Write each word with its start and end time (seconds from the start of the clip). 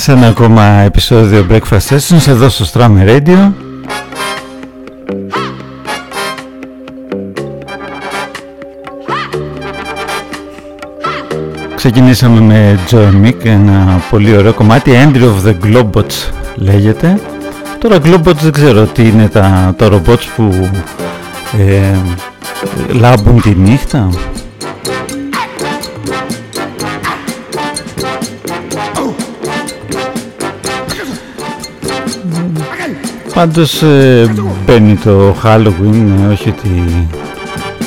καλημέρα 0.00 0.10
σε 0.10 0.12
ένα 0.12 0.26
ακόμα 0.26 0.62
επεισόδιο 0.64 1.46
Breakfast 1.50 1.88
Sessions 1.88 2.28
εδώ 2.28 2.48
στο 2.48 2.64
Strammer 2.72 3.08
Radio. 3.08 3.52
Ξεκινήσαμε 11.74 12.40
με 12.40 12.78
Joe 12.90 13.26
Mick, 13.26 13.44
ένα 13.44 14.02
πολύ 14.10 14.36
ωραίο 14.36 14.52
κομμάτι. 14.52 14.90
Entry 14.94 15.22
of 15.22 15.48
the 15.48 15.54
Globots 15.64 16.30
λέγεται. 16.54 17.20
Τώρα 17.78 17.96
Globots 17.96 18.36
δεν 18.40 18.52
ξέρω 18.52 18.84
τι 18.86 19.08
είναι 19.08 19.28
τα, 19.28 19.74
τα 19.78 19.88
robots 19.92 20.24
που 20.36 20.70
ε, 21.58 21.96
λάμπουν 22.92 23.40
τη 23.42 23.50
νύχτα 23.50 24.08
Πάντως 33.40 33.82
ε, 33.82 34.34
μπαίνει 34.64 34.96
το 34.96 35.36
Halloween, 35.44 36.30
όχι 36.30 36.48
ότι 36.48 36.68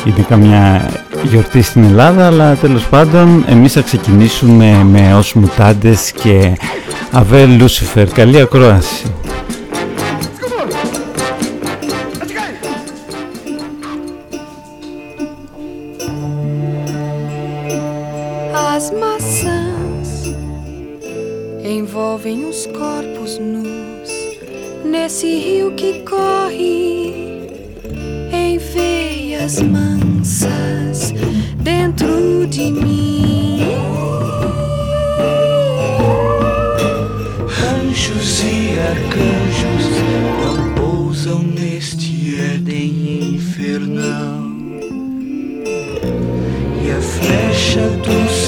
είναι 0.06 0.26
καμιά 0.30 0.90
γιορτή 1.24 1.62
στην 1.62 1.84
Ελλάδα, 1.84 2.26
αλλά 2.26 2.56
τέλος 2.56 2.84
πάντων 2.88 3.46
εμείς 3.48 3.74
θα 3.74 3.82
ξεκινήσουμε 3.82 4.84
με 4.92 5.16
ως 5.16 5.34
μουτάντες 5.34 6.12
και 6.12 6.58
Αβέλ 7.12 7.58
Λούσιφερ. 7.60 8.08
Καλή 8.08 8.40
ακρόαση. 8.40 9.06
mansas 29.64 31.14
dentro 31.58 32.48
de 32.48 32.72
mim. 32.72 33.60
Anjos 37.82 38.44
e 38.44 38.80
arcanjos 38.80 39.94
pousam 40.76 41.44
neste 41.44 42.36
Éden 42.36 43.36
infernal 43.36 44.44
e 46.84 46.92
a 46.92 47.02
flecha 47.02 47.88
dos 48.04 48.43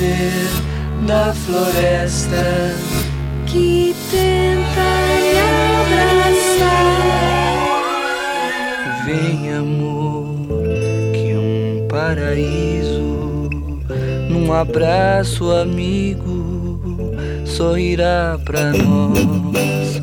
viver 0.00 0.48
na 1.06 1.34
floresta 1.34 2.74
que 3.46 3.94
tenta 4.10 4.88
me 5.20 5.38
abraçar. 5.92 6.88
Vem, 9.04 9.52
amor, 9.52 10.46
que 11.12 11.32
é 11.32 11.38
um 11.38 11.86
paraíso 11.88 13.50
num 14.30 14.52
abraço 14.52 15.50
amigo 15.52 17.12
sorrirá 17.44 18.38
pra 18.44 18.72
nós 18.72 20.00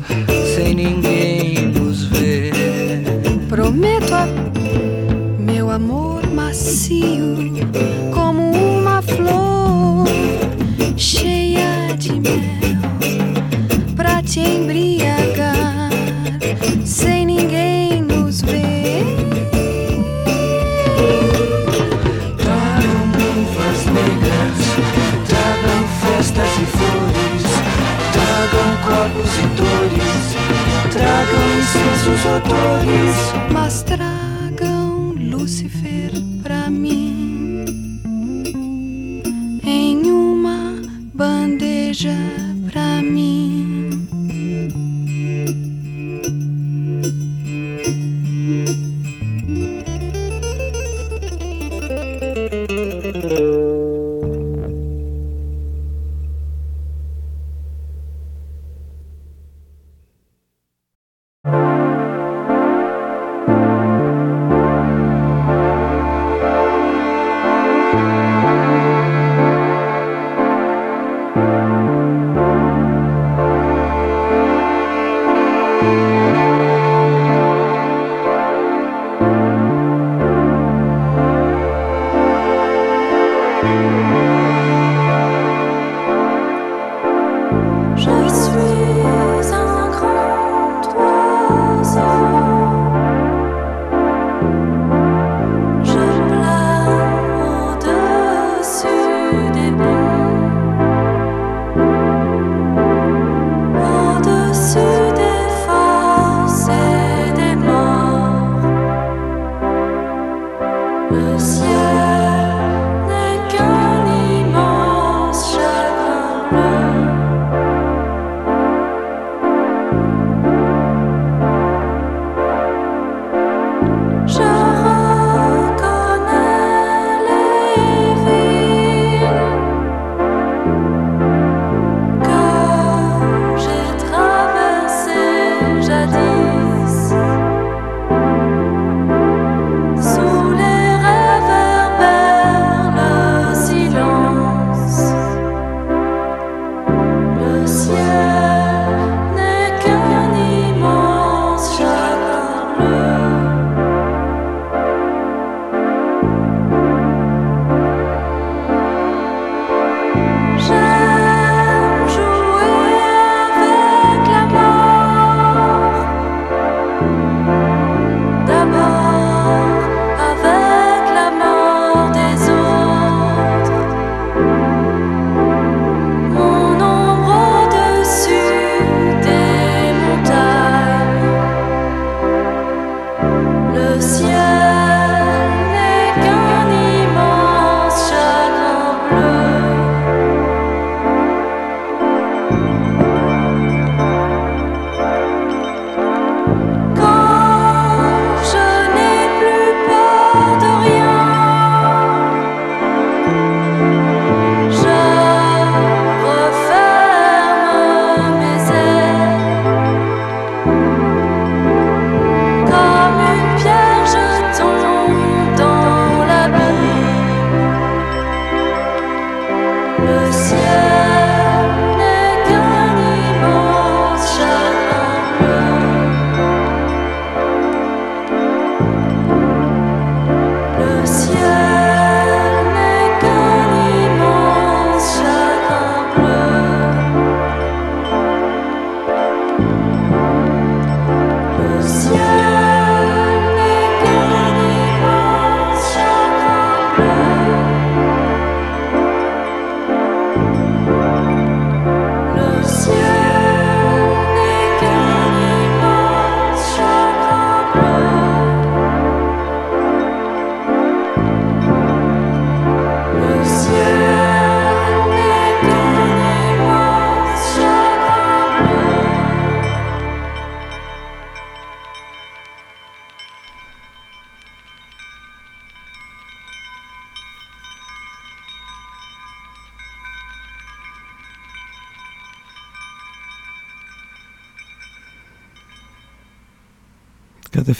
sem 0.54 0.74
ninguém 0.74 1.72
nos 1.72 2.04
ver. 2.04 2.52
Prometo 3.48 4.14
a 4.14 4.28
meu 5.38 5.70
amor 5.70 6.17
macio 6.68 7.34
como 8.12 8.50
uma 8.50 9.00
flor 9.00 10.06
cheia 10.98 11.96
de 11.96 12.12
mel 12.20 12.42
pra 13.96 14.22
te 14.22 14.40
embriagar 14.40 15.88
sem 16.84 17.24
ninguém 17.24 18.02
nos 18.02 18.42
ver. 18.42 19.02
Tragam 22.36 23.06
nuvens 23.16 23.86
negras, 23.86 24.58
tragam 25.26 25.88
festas 26.02 26.50
e 26.52 26.66
flores, 26.76 27.44
tragam 28.12 28.68
corpos 28.84 29.32
e 29.38 29.46
dores, 29.56 30.36
tragam 30.92 31.44
incensos 31.58 32.22
odores, 32.26 33.16
mas 33.54 33.82
tragam 33.84 34.27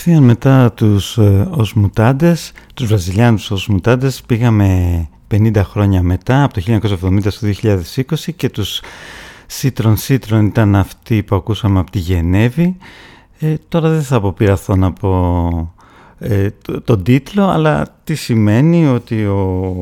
Κατευθείαν 0.08 0.36
μετά 0.36 0.72
τους 0.72 1.18
ε, 1.18 1.48
Οσμουτάντες, 1.50 2.52
τους 2.74 2.86
Βραζιλιάνους 2.86 3.50
Οσμουτάντες 3.50 4.22
πήγαμε 4.26 5.08
50 5.30 5.60
χρόνια 5.64 6.02
μετά, 6.02 6.42
από 6.42 6.54
το 6.54 6.62
1970 6.66 7.18
στο 7.26 7.48
2020 7.62 8.34
και 8.36 8.48
τους 8.48 8.80
Citron 9.60 9.94
Citron 10.06 10.44
ήταν 10.44 10.76
αυτοί 10.76 11.22
που 11.22 11.36
ακούσαμε 11.36 11.78
από 11.78 11.90
τη 11.90 11.98
Γενέβη. 11.98 12.76
Ε, 13.38 13.54
τώρα 13.68 13.88
δεν 13.88 14.02
θα 14.02 14.16
αποπειραθώ 14.16 14.76
να 14.76 14.92
πω 14.92 15.74
ε, 16.18 16.48
τον 16.84 17.02
τίτλο, 17.02 17.48
αλλά 17.48 17.96
τι 18.04 18.14
σημαίνει 18.14 18.86
ότι 18.86 19.24
ο 19.24 19.74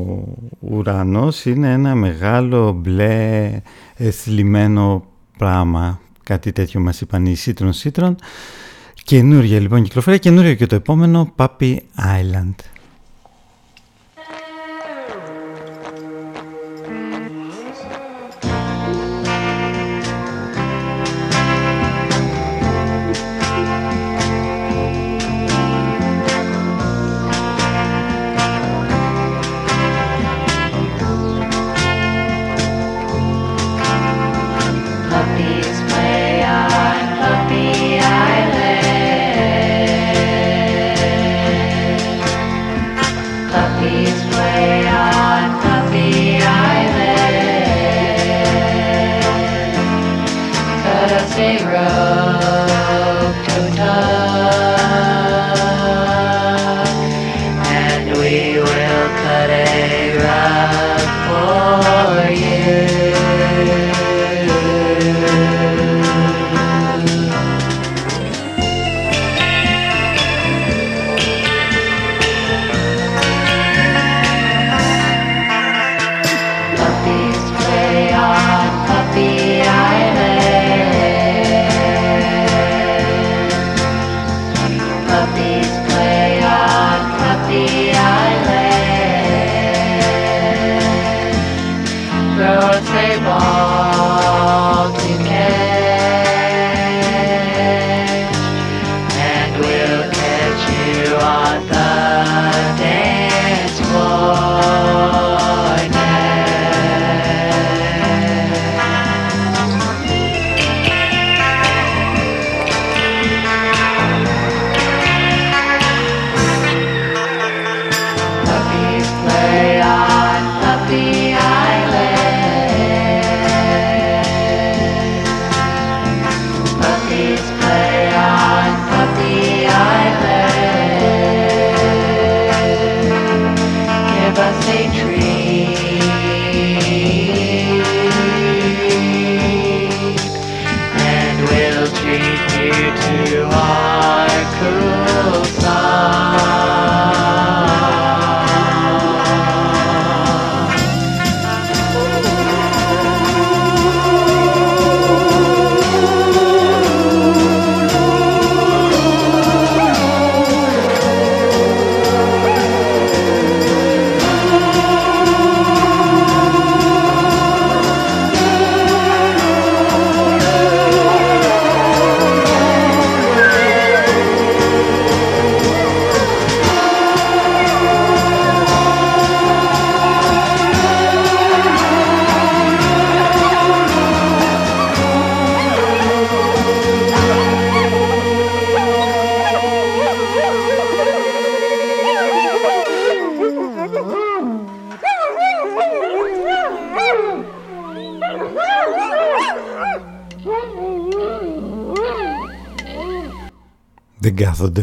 ουρανός 0.59 1.45
είναι 1.45 1.71
ένα 1.71 1.95
μεγάλο 1.95 2.71
μπλε 2.71 3.51
θλιμμένο 4.11 5.05
πράγμα. 5.37 5.99
Κάτι 6.23 6.51
τέτοιο 6.51 6.79
μας 6.79 7.01
είπαν 7.01 7.25
οι 7.25 7.35
Citron 7.45 7.71
Citron. 7.83 8.15
Καινούργια 9.07 9.59
λοιπόν 9.59 9.83
κυκλοφορία, 9.83 10.19
καινούριο 10.19 10.53
και 10.53 10.65
το 10.65 10.75
επόμενο 10.75 11.33
Puppy 11.35 11.77
Island. 11.97 12.55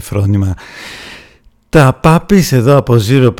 Φρόνημα. 0.05 0.55
Τα 1.69 2.01
Puppies 2.03 2.49
εδώ 2.51 2.77
από 2.77 2.97
0% 3.09 3.33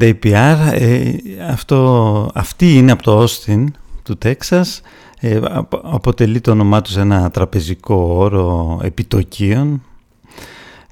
APR, 0.00 0.56
ε, 0.72 1.12
αυτό, 1.50 2.30
αυτή 2.34 2.74
είναι 2.74 2.92
από 2.92 3.02
το 3.02 3.24
Austin 3.24 3.64
του 4.02 4.18
Τέξας. 4.18 4.80
Ε, 5.20 5.40
αποτελεί 5.70 6.40
το 6.40 6.50
όνομά 6.50 6.82
τους 6.82 6.96
ένα 6.96 7.30
τραπεζικό 7.30 7.94
όρο 7.94 8.80
επιτοκίων. 8.82 9.82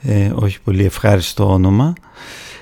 Ε, 0.02 0.30
όχι 0.34 0.60
πολύ 0.60 0.84
ευχάριστο 0.84 1.52
όνομα. 1.52 1.92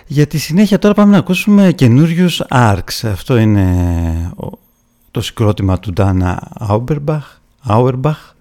Για 0.06 0.26
τη 0.26 0.38
συνέχεια 0.38 0.78
τώρα 0.78 0.94
πάμε 0.94 1.12
να 1.12 1.18
ακούσουμε 1.18 1.72
καινούριους 1.72 2.42
ARCs. 2.50 3.08
Αυτό 3.10 3.36
είναι 3.36 3.66
το 5.10 5.20
συγκρότημα 5.20 5.78
του 5.78 5.92
Ντάνα 5.92 6.52
Auerbach 7.68 8.34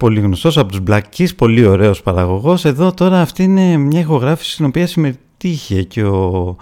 πολύ 0.00 0.20
γνωστός 0.20 0.58
από 0.58 0.68
τους 0.70 0.80
Black 0.86 1.02
Keys, 1.16 1.36
πολύ 1.36 1.66
ωραίος 1.66 2.02
παραγωγός. 2.02 2.64
Εδώ 2.64 2.92
τώρα 2.92 3.20
αυτή 3.20 3.42
είναι 3.42 3.76
μια 3.76 4.00
ηχογράφηση 4.00 4.52
στην 4.52 4.64
οποία 4.64 4.86
συμμετείχε 4.86 5.82
και 5.82 6.04
ο, 6.04 6.56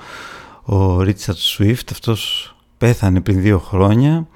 ο 0.63 0.99
Richard 1.01 1.57
Swift, 1.57 1.89
αυτός 1.93 2.55
πέθανε 2.79 3.21
πριν 3.21 3.41
δύο 3.41 3.59
χρόνια. 3.59 4.27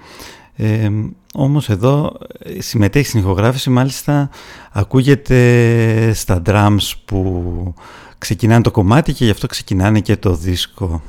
Ε, 0.54 0.88
όμως 1.34 1.68
εδώ 1.68 2.12
συμμετέχει 2.58 3.06
στην 3.06 3.20
ηχογράφηση, 3.20 3.70
μάλιστα 3.70 4.30
ακούγεται 4.72 6.12
στα 6.14 6.42
drums 6.46 6.92
που 7.04 7.74
ξεκινάνε 8.18 8.62
το 8.62 8.70
κομμάτι 8.70 9.12
και 9.12 9.24
γι' 9.24 9.30
αυτό 9.30 9.46
ξεκινάνε 9.46 10.00
και 10.00 10.16
το 10.16 10.34
δίσκο. 10.34 11.02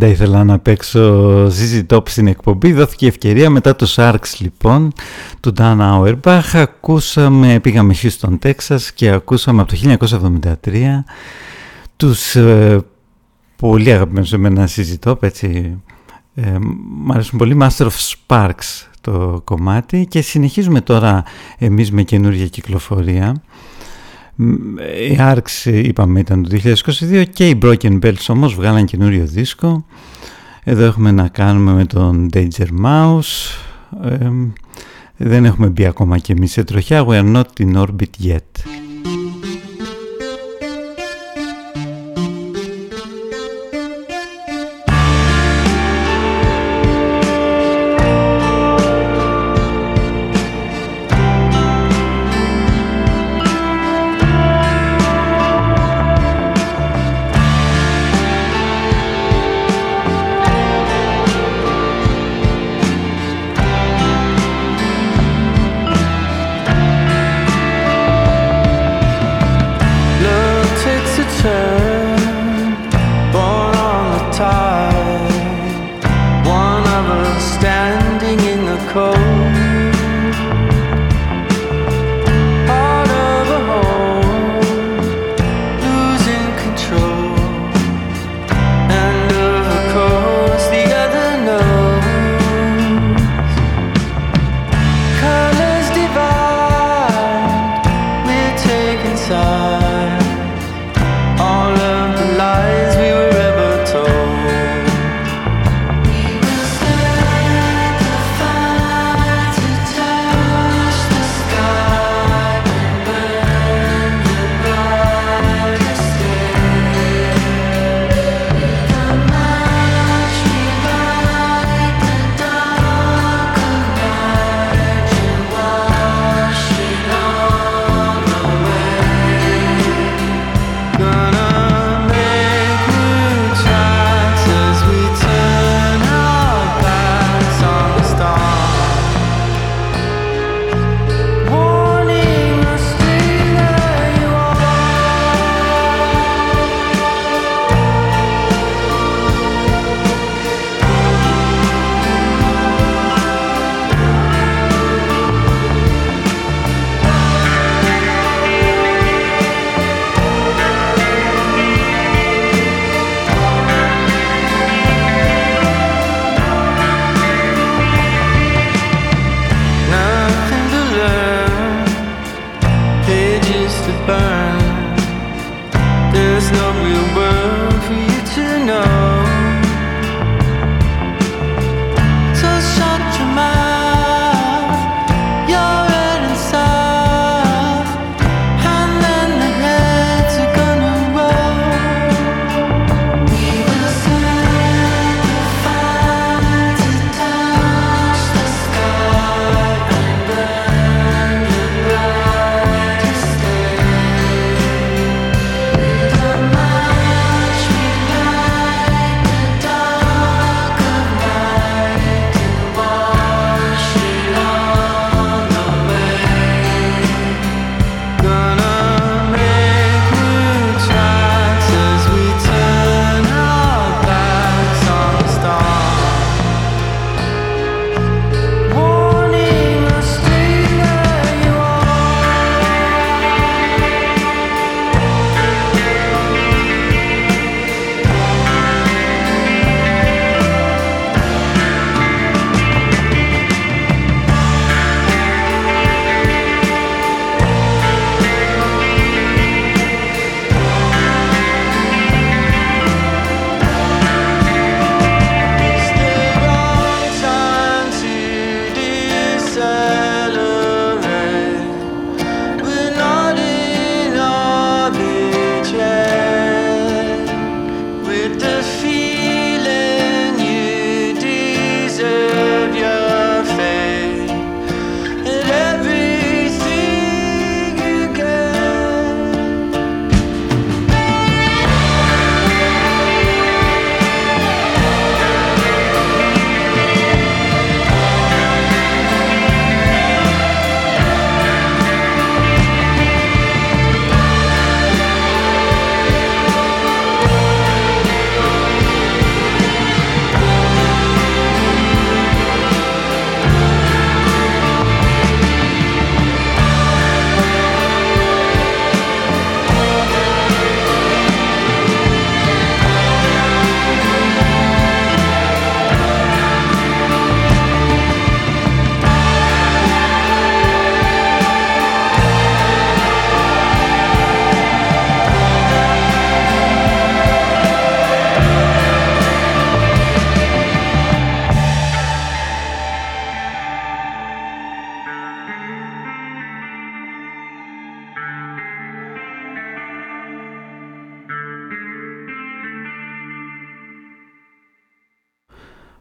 Πάντα 0.00 0.12
ήθελα 0.12 0.44
να 0.44 0.58
παίξω 0.58 1.46
ZZ 1.46 1.86
Top 1.86 2.08
στην 2.08 2.26
εκπομπή. 2.26 2.72
Δόθηκε 2.72 3.06
ευκαιρία 3.06 3.50
μετά 3.50 3.76
το 3.76 3.86
Sharks 3.96 4.34
λοιπόν 4.38 4.92
του 5.40 5.52
Dan 5.58 5.78
Auerbach. 5.80 6.40
Ακούσαμε, 6.52 7.60
πήγαμε 7.60 7.94
Houston, 8.02 8.38
Texas 8.42 8.80
και 8.94 9.10
ακούσαμε 9.10 9.62
από 9.62 9.70
το 9.70 9.98
1973 10.72 10.78
τους 11.96 12.34
ε, 12.36 12.80
πολύ 13.56 13.92
αγαπημένους 13.92 14.32
εμένα 14.32 14.68
ZZ 14.76 15.10
Top, 15.10 15.22
έτσι. 15.22 15.80
Ε, 16.34 16.56
μ' 17.04 17.12
αρέσουν 17.12 17.38
πολύ 17.38 17.56
Master 17.60 17.86
of 17.86 18.12
Sparks 18.26 18.86
το 19.00 19.40
κομμάτι 19.44 20.06
και 20.06 20.20
συνεχίζουμε 20.20 20.80
τώρα 20.80 21.22
εμείς 21.58 21.90
με 21.92 22.02
καινούργια 22.02 22.46
κυκλοφορία. 22.46 23.42
Η 25.10 25.16
Arcs 25.18 25.64
είπαμε 25.64 26.20
ήταν 26.20 26.42
το 26.42 26.58
2022 27.10 27.24
και 27.32 27.48
οι 27.48 27.58
Broken 27.62 27.98
Bells 28.02 28.26
όμως 28.28 28.54
βγάλαν 28.54 28.84
καινούριο 28.84 29.24
δίσκο. 29.26 29.84
Εδώ 30.64 30.84
έχουμε 30.84 31.10
να 31.10 31.28
κάνουμε 31.28 31.72
με 31.72 31.84
τον 31.84 32.28
Danger 32.32 32.66
Mouse. 32.84 33.54
δεν 35.16 35.44
έχουμε 35.44 35.66
μπει 35.66 35.86
ακόμα 35.86 36.18
και 36.18 36.32
εμείς 36.32 36.52
σε 36.52 36.64
τροχιά. 36.64 37.04
We 37.06 37.12
are 37.12 37.36
not 37.36 37.64
in 37.64 37.74
orbit 37.74 38.26
yet. 38.26 38.89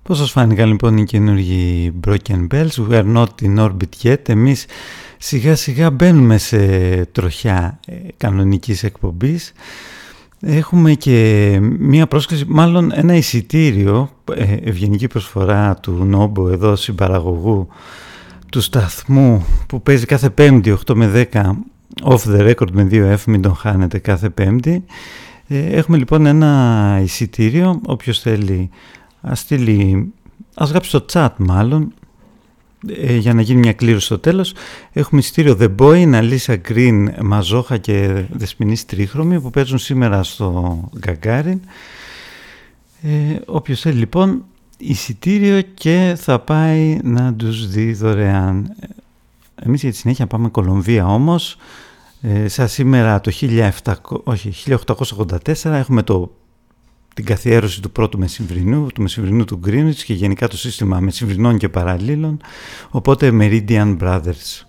Πώς 0.10 0.18
σας 0.18 0.32
φάνηκαν 0.32 0.68
λοιπόν 0.68 0.98
οι 0.98 1.04
καινούργιοι 1.04 1.94
Broken 2.08 2.48
Bells, 2.52 2.90
We 2.90 2.92
are 2.92 3.16
not 3.16 3.28
in 3.42 3.58
orbit 3.58 4.04
yet. 4.04 4.30
Εμείς 4.30 4.66
σιγά 5.18 5.56
σιγά 5.56 5.92
μπαίνουμε 5.92 6.38
σε 6.38 6.58
τροχιά 7.06 7.80
ε, 7.86 7.94
κανονικής 8.18 8.84
εκπομπής. 8.84 9.54
Έχουμε 10.42 10.94
και 10.94 11.58
μία 11.80 12.08
πρόσκληση, 12.08 12.46
μάλλον 12.48 12.92
ένα 12.94 13.16
εισιτήριο, 13.16 14.10
ε, 14.36 14.56
ευγενική 14.64 15.08
προσφορά 15.08 15.76
του 15.76 15.92
Νόμπο 15.92 16.50
εδώ 16.50 16.76
συμπαραγωγού 16.76 17.68
του 18.52 18.62
σταθμού 18.62 19.46
που 19.68 19.82
παίζει 19.82 20.06
κάθε 20.06 20.30
πέμπτη 20.30 20.78
8 20.86 20.94
με 20.96 21.28
10 21.32 21.42
off 22.04 22.36
the 22.36 22.54
record 22.54 22.72
με 22.72 22.88
2F, 22.92 23.24
μην 23.28 23.42
τον 23.42 23.56
χάνετε 23.56 24.00
κάθε 24.00 24.30
πέμπτη. 24.30 24.84
Ε, 25.48 25.58
έχουμε 25.58 25.98
λοιπόν 25.98 26.26
ένα 26.26 27.00
εισιτήριο, 27.04 27.82
όποιος 27.86 28.20
θέλει 28.20 28.70
ας 29.22 29.40
στείλει, 29.40 30.12
ας 30.56 30.70
γράψει 30.70 30.90
στο 30.90 31.06
chat 31.14 31.30
μάλλον, 31.38 31.94
ε, 32.88 33.16
για 33.16 33.34
να 33.34 33.42
γίνει 33.42 33.60
μια 33.60 33.74
κλήρωση 33.74 34.06
στο 34.06 34.20
τέλος. 34.20 34.54
Έχουμε 34.92 35.20
εισιτήριο 35.20 35.58
The 35.60 35.76
Boy, 35.78 36.14
Αλίσσα 36.14 36.62
Green, 36.70 37.08
Μαζόχα 37.22 37.78
και 37.78 38.26
Δεσποινής 38.32 38.86
Τρίχρωμη 38.86 39.42
που 39.42 39.50
παίζουν 39.50 39.78
σήμερα 39.78 40.24
στο 40.24 40.80
Γκαγκάριν. 40.98 41.60
Ε, 43.02 43.40
όποιος 43.46 43.82
θέλει 43.82 43.98
λοιπόν 44.00 44.46
εισιτήριο 44.78 45.62
και 45.62 46.16
θα 46.18 46.40
πάει 46.40 47.00
να 47.04 47.34
τους 47.34 47.70
δει 47.70 47.94
δωρεάν. 47.94 48.76
Εμείς 49.56 49.82
για 49.82 49.92
τη 49.92 49.98
συνέχεια 49.98 50.28
πάμε 50.28 50.50
Κολομβία 50.50 51.06
όμως. 51.06 51.58
Ε, 52.22 52.48
σαν 52.48 52.68
σήμερα 52.68 53.22
το 53.22 53.32
1700, 53.40 53.94
όχι, 54.24 54.54
1884 54.86 55.64
έχουμε 55.64 56.04
το, 56.04 56.32
την 57.20 57.28
καθιέρωση 57.28 57.82
του 57.82 57.92
πρώτου 57.92 58.18
μεσημβρινού, 58.18 58.88
του 58.94 59.02
μεσημβρινού 59.02 59.46
του 59.46 59.60
Greenwich 59.66 60.02
και 60.06 60.14
γενικά 60.14 60.48
το 60.48 60.58
σύστημα 60.58 61.00
μεσημβρινών 61.00 61.58
και 61.58 61.70
παραλλήλων, 61.70 62.42
οπότε 62.90 63.32
Meridian 63.40 63.98
Brothers. 63.98 64.69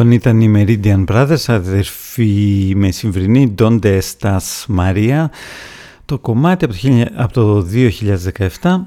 Λοιπόν 0.00 0.12
ήταν 0.12 0.40
η 0.40 0.52
Meridian 0.56 1.04
Brothers, 1.04 1.44
αδερφή 1.46 2.72
με 2.76 2.90
συμβρινή 2.90 3.54
Donde 3.58 4.00
Estas 4.00 4.66
Maria, 4.78 5.24
το 6.04 6.18
κομμάτι 6.18 6.66
από 7.14 7.32
το 7.32 7.66
2017. 8.60 8.80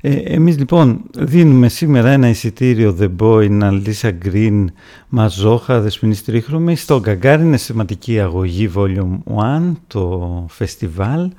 Ε, 0.00 0.14
εμείς 0.14 0.58
λοιπόν 0.58 1.00
δίνουμε 1.16 1.68
σήμερα 1.68 2.10
ένα 2.10 2.28
εισιτήριο 2.28 2.96
The 3.00 3.08
Boy, 3.18 3.60
Lisa 3.60 4.10
Green, 4.24 4.64
Μαζόχα, 5.08 5.80
Δεσποινής 5.80 6.24
Τρίχρωμη 6.24 6.76
στο 6.76 7.00
Γκαγκάρι, 7.00 7.56
θεματική 7.56 8.20
αγωγή 8.20 8.70
Volume 8.74 9.18
1, 9.36 9.72
το 9.86 10.46
φεστιβάλ. 10.48 11.30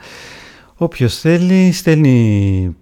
Όποιος 0.76 1.18
θέλει 1.20 1.72
στέλνει 1.72 2.76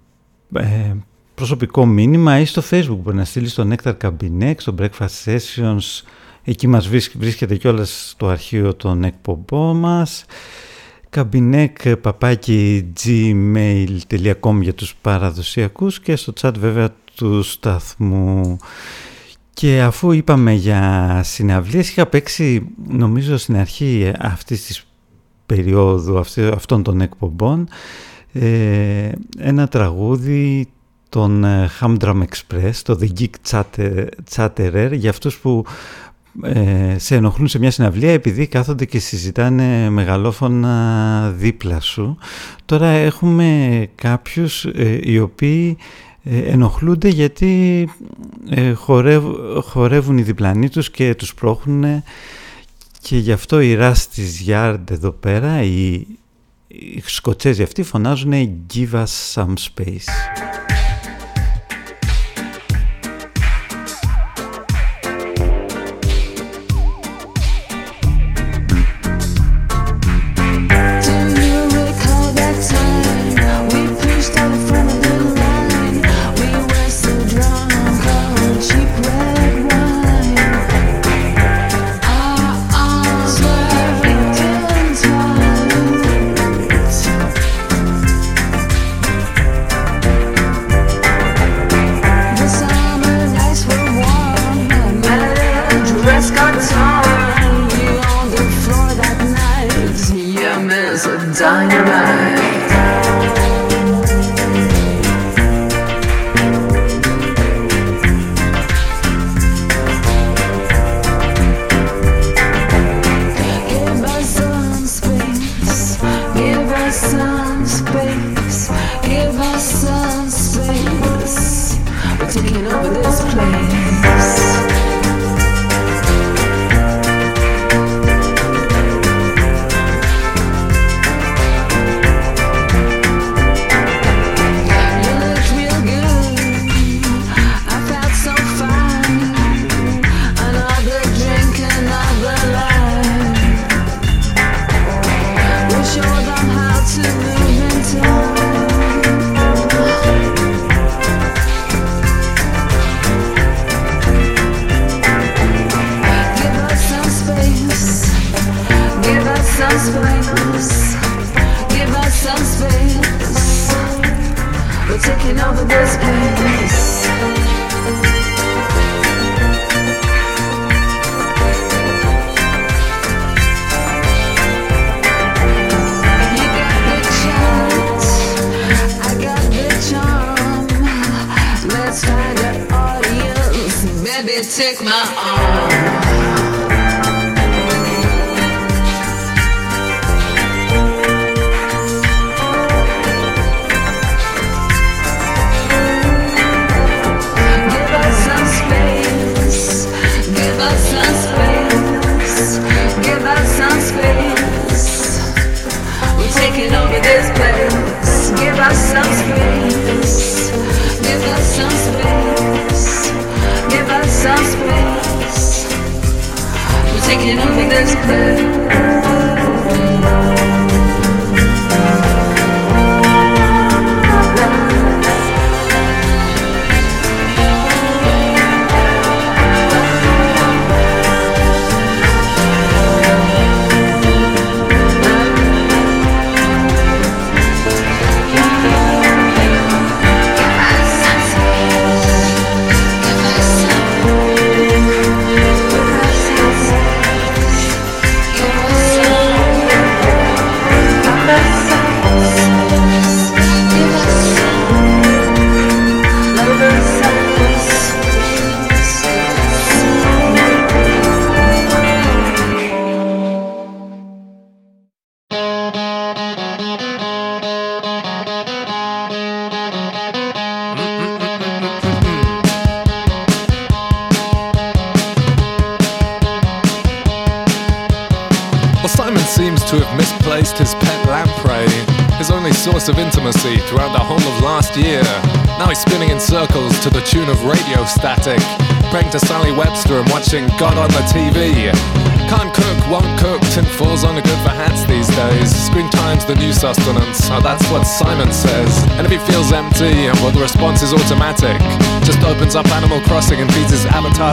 ε, 0.54 0.94
προσωπικό 1.36 1.86
μήνυμα 1.86 2.40
ή 2.40 2.46
στο 2.46 2.62
facebook 2.70 3.00
μπορεί 3.04 3.18
να 3.18 3.26
στείλει 3.26 3.48
στο 3.48 3.68
Nectar 3.70 3.94
Cabinet, 4.02 4.54
στο 4.58 4.76
Breakfast 4.80 5.26
Sessions, 5.26 6.02
εκεί 6.44 6.68
μας 6.68 6.88
βρίσκεται 7.18 7.56
κιόλας 7.56 8.14
το 8.18 8.28
αρχείο 8.28 8.74
των 8.74 9.04
εκπομπών 9.04 9.78
μας 9.78 10.26
καμπινέκ 11.10 11.96
παπάκι 11.96 12.92
gmail.com 13.04 14.58
για 14.62 14.74
τους 14.74 14.96
παραδοσιακούς 15.02 16.00
και 16.00 16.16
στο 16.16 16.34
chat 16.42 16.52
βέβαια 16.60 16.90
του 17.16 17.44
σταθμού. 17.44 18.58
Και 19.54 19.82
αφού 19.82 20.12
είπαμε 20.12 20.54
για 20.54 21.22
συναυλίες, 21.24 21.90
είχα 21.90 22.06
παίξει 22.06 22.68
νομίζω 22.88 23.38
στην 23.38 23.58
αρχή 23.58 24.12
αυτής 24.20 24.66
της 24.66 24.88
περίοδου 25.46 26.24
αυτών 26.54 26.84
των 26.84 27.02
εκπομπών 27.02 27.68
ε, 28.34 29.12
ένα 29.38 29.68
τραγούδι 29.68 30.68
των 31.10 31.44
ε, 31.44 31.70
Hamdram 31.80 32.24
Express, 32.24 32.74
το 32.84 33.00
The 33.02 33.08
Geek 33.20 33.64
Chatterer, 34.36 34.90
για 34.94 35.10
αυτούς 35.10 35.38
που 35.38 35.66
ε, 36.42 36.96
σε 36.98 37.16
ενοχλούν 37.16 37.48
σε 37.48 37.60
μια 37.60 37.72
συναυλία 37.72 38.12
επειδή 38.12 38.48
κάθονται 38.48 38.86
και 38.86 39.00
συζητάνε 39.00 39.90
μεγαλόφωνα 39.90 41.30
δίπλα 41.36 41.80
σου. 41.80 42.18
Τώρα 42.66 42.88
έχουμε 42.88 43.90
κάποιους 43.96 44.66
ε, 44.66 45.00
οι 45.04 45.20
οποίοι 45.20 45.78
ε, 46.24 46.38
ενοχλούνται 46.38 47.08
γιατί 47.08 47.90
χορεύουν 49.62 50.18
οι 50.18 50.22
διπλανοί 50.22 50.70
τους 50.70 50.92
και 50.92 51.16
τους 51.16 51.34
πρόχνουν 51.34 52.04
και 53.04 53.18
γι' 53.18 53.32
αυτό 53.32 53.62
οι 53.62 53.76
Ράστης 53.76 54.44
Yard 54.48 54.92
εδώ 54.92 55.12
πέρα, 55.12 55.62
οι, 55.62 55.94
οι 56.68 57.04
Σκοτσέζοι 57.06 57.64
αυτοί 57.64 57.84
φωνάζουν 57.84 58.34
«Give 58.74 58.92
us 58.92 59.34
some 59.34 59.54
space». 59.54 60.10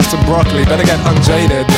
After 0.01 0.17
broccoli, 0.25 0.65
better 0.65 0.83
get 0.83 0.99
unjaded. 1.05 1.70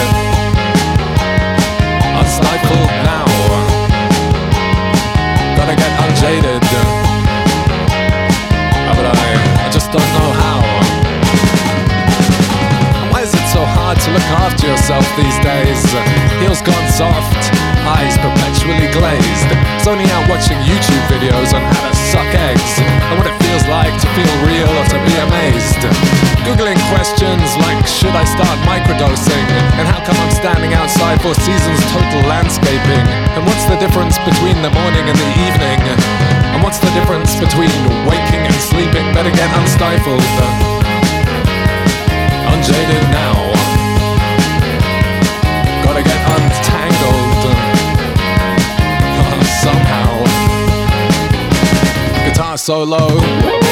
Solo. 52.63 53.62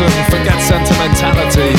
Self-expression, 0.00 0.30
forget 0.30 0.58
sentimentality. 0.62 1.72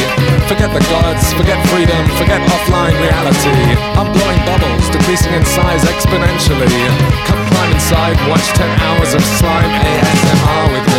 Forget 0.47 0.69
the 0.73 0.83
gods, 0.89 1.33
forget 1.33 1.57
freedom, 1.69 2.05
forget 2.17 2.41
offline 2.49 2.93
reality. 3.01 3.57
I'm 3.97 4.11
blowing 4.11 4.39
bubbles, 4.45 4.89
decreasing 4.89 5.33
in 5.33 5.45
size 5.45 5.83
exponentially. 5.85 6.69
Come 7.25 7.41
climb 7.49 7.71
inside, 7.73 8.17
watch 8.29 8.45
10 8.53 8.79
hours 8.79 9.13
of 9.13 9.23
slime 9.23 9.71
ASMR 9.71 10.71
with 10.73 10.90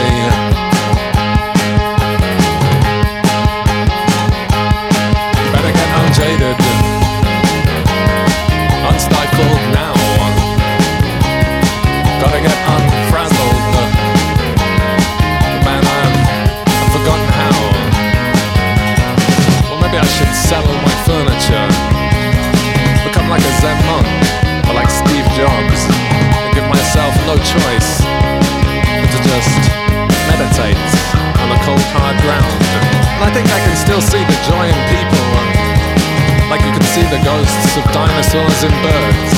think 33.32 33.48
I 33.48 33.60
can 33.64 33.76
still 33.80 34.02
see 34.04 34.20
the 34.20 34.38
joy 34.44 34.68
in 34.68 34.76
people 34.92 35.24
uh, 35.40 36.52
like 36.52 36.60
you 36.68 36.72
can 36.76 36.84
see 36.92 37.00
the 37.08 37.16
ghosts 37.24 37.72
of 37.80 37.84
dinosaurs 37.88 38.60
and 38.60 38.76
birds. 38.84 39.32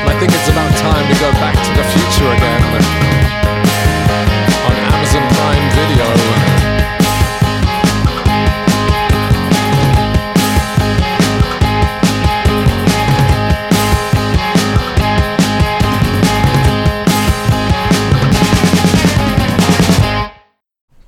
And 0.00 0.08
I 0.08 0.16
think 0.16 0.32
it's 0.32 0.48
about 0.48 0.72
time 0.80 1.04
we 1.12 1.16
go 1.20 1.28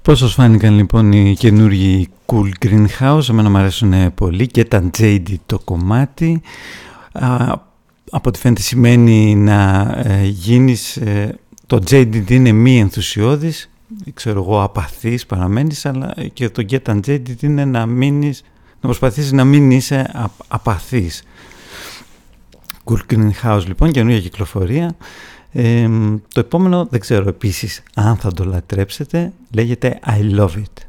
Πώς 0.06 0.18
σας 0.18 0.34
φάνηκαν 0.34 0.74
λοιπόν 0.74 1.12
οι 1.12 1.34
καινούργιοι 1.38 2.08
Cool 2.26 2.50
Greenhouse, 2.64 3.28
εμένα 3.28 3.50
μου 3.50 3.56
αρέσουν 3.56 4.14
πολύ 4.14 4.46
και 4.46 4.64
τα 4.64 4.90
JD 4.98 5.34
το 5.46 5.58
κομμάτι. 5.58 6.40
από 8.10 8.28
ό,τι 8.28 8.38
φαίνεται 8.38 8.62
σημαίνει 8.62 9.34
να 9.34 9.80
ε, 10.04 10.24
γίνεις, 10.24 10.96
ε, 10.96 11.38
το 11.66 11.78
JD 11.90 12.30
είναι 12.30 12.52
μη 12.52 12.78
ενθουσιώδης, 12.78 13.70
ξέρω 14.14 14.42
εγώ 14.42 14.62
απαθής 14.62 15.26
παραμένεις, 15.26 15.86
αλλά 15.86 16.14
και 16.32 16.50
το 16.50 16.66
Get 16.70 16.94
Unjaded 16.94 17.42
είναι 17.42 17.64
να 17.64 17.86
μείνεις, 17.86 18.42
να 18.80 18.80
προσπαθήσεις 18.80 19.32
να 19.32 19.44
μην 19.44 19.70
είσαι 19.70 20.28
απαθής. 20.48 21.22
Cool 22.84 23.12
Greenhouse 23.12 23.62
λοιπόν, 23.66 23.90
καινούργια 23.90 24.20
κυκλοφορία 24.20 24.96
το 26.32 26.40
επόμενο 26.40 26.86
δεν 26.90 27.00
ξέρω 27.00 27.28
επίσης 27.28 27.82
αν 27.94 28.16
θα 28.16 28.32
το 28.32 28.44
λατρέψετε, 28.44 29.32
λέγεται 29.50 29.98
I 30.06 30.38
Love 30.38 30.54
It. 30.54 30.86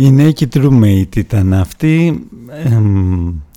Η 0.00 0.14
Naked 0.16 0.56
Roommate 0.56 1.16
ήταν 1.16 1.54
αυτή, 1.54 2.26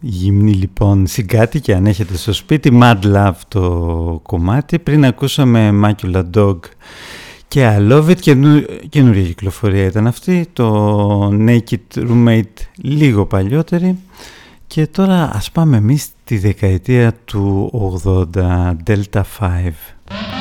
γυμνή 0.01 0.53
λοιπόν 0.53 1.07
συγκάτοικη 1.07 1.73
αν 1.73 1.85
έχετε 1.85 2.17
στο 2.17 2.33
σπίτι, 2.33 2.79
Mad 2.81 2.99
Love 3.03 3.33
το 3.47 4.19
κομμάτι. 4.23 4.79
Πριν 4.79 5.05
ακούσαμε 5.05 5.71
Macula 5.83 6.23
Dog 6.35 6.59
και 7.47 7.77
I 7.77 7.91
Love 7.91 8.09
It, 8.09 8.19
καινούρια 8.89 9.23
κυκλοφορία 9.23 9.85
ήταν 9.85 10.07
αυτή, 10.07 10.47
το 10.53 11.27
Naked 11.47 11.95
Roommate 11.95 12.41
λίγο 12.75 13.25
παλιότερη. 13.25 13.97
Και 14.67 14.87
τώρα 14.87 15.29
ας 15.33 15.51
πάμε 15.51 15.77
εμείς 15.77 16.07
τη 16.23 16.37
δεκαετία 16.37 17.13
του 17.25 17.71
80, 18.03 18.75
Delta 18.87 19.21
5. 19.39 20.40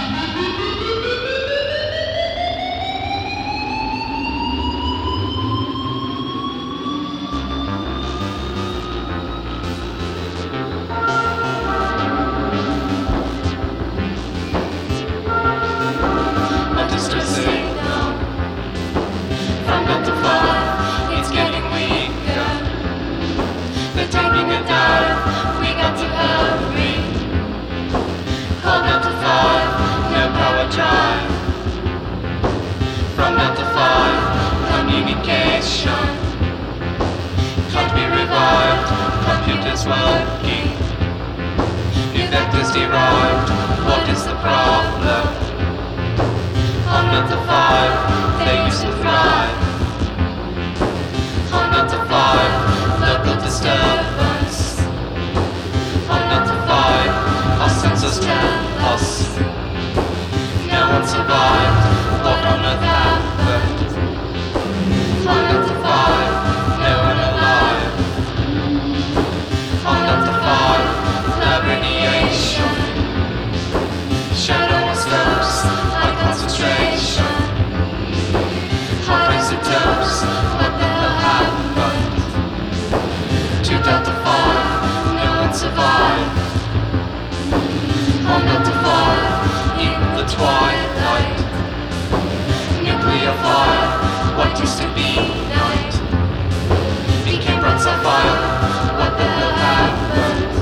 not 47.21 47.29
to 47.29 47.37
thrive. 47.45 48.01
Disturbance. 53.51 54.79
How 56.07 56.21
not 56.31 56.45
to 56.47 56.55
far, 56.68 57.01
our 57.61 57.68
senses 57.68 58.16
tell 58.21 58.51
us. 58.93 59.07
No 60.68 60.81
one 60.95 61.07
survived, 61.07 61.83
what 62.25 62.45
on 62.47 62.64
earth 62.64 62.85
happened? 62.85 63.81
How 65.27 65.39
not 65.49 65.62
to 65.68 65.75
far, 65.83 66.21
no 66.79 66.93
one 67.03 67.18
alive. 67.18 68.01
on 88.31 88.43
the 88.47 88.74
fire 88.85 89.33
in 89.87 89.99
the 90.16 90.24
twilight. 90.35 91.39
Nuclear 92.87 93.35
fire, 93.43 93.89
what 94.39 94.51
used 94.61 94.78
to 94.78 94.87
be 94.95 95.11
night, 95.59 95.95
became 97.24 97.61
bronze 97.61 97.85
fire. 97.85 98.37
What 99.01 99.12
the 99.18 99.26
hell 99.37 99.55
happened 99.68 100.53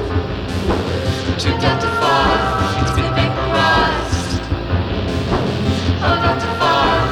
to 1.43 1.49
Delta 1.63 1.91
Fire? 2.01 2.41
It's 2.81 2.95
been 2.97 3.13
vaporized. 3.19 4.41
Oh, 6.07 6.17
Delta 6.25 6.51
Fire, 6.61 7.05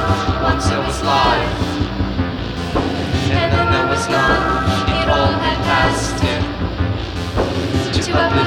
once 0.49 0.65
there 0.69 0.81
was 0.87 0.99
life, 1.03 1.55
and 3.39 3.47
then 3.53 3.67
there 3.73 3.87
was 3.93 4.03
none. 4.09 4.43
It 4.97 5.07
all 5.17 5.33
had 5.45 5.57
passed 5.69 6.19
him 6.27 6.41
to 7.93 8.11
oblivion. 8.11 8.46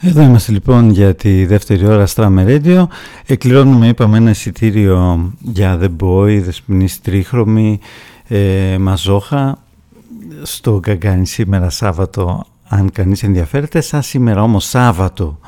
Εδώ 0.00 0.22
είμαστε 0.22 0.52
λοιπόν 0.52 0.90
για 0.90 1.14
τη 1.14 1.44
δεύτερη 1.46 1.86
ώρα 1.86 2.06
Στράμε 2.06 2.44
Radio. 2.48 2.86
Εκκληρώνουμε, 3.26 3.88
είπαμε, 3.88 4.16
ένα 4.16 4.30
εισιτήριο 4.30 5.32
για 5.40 5.78
The 5.82 5.90
Boy, 6.00 6.40
Δεσποινή 6.44 6.88
Τρίχρωμη, 7.02 7.78
ε, 8.28 8.76
Μαζόχα, 8.78 9.58
στο 10.42 10.78
Γκαγκάνι 10.78 11.26
σήμερα 11.26 11.70
Σάββατο, 11.70 12.44
αν 12.68 12.92
κανείς 12.92 13.22
ενδιαφέρεται. 13.22 13.80
Σαν 13.80 14.02
σήμερα 14.02 14.42
όμως 14.42 14.64
Σάββατο, 14.64 15.38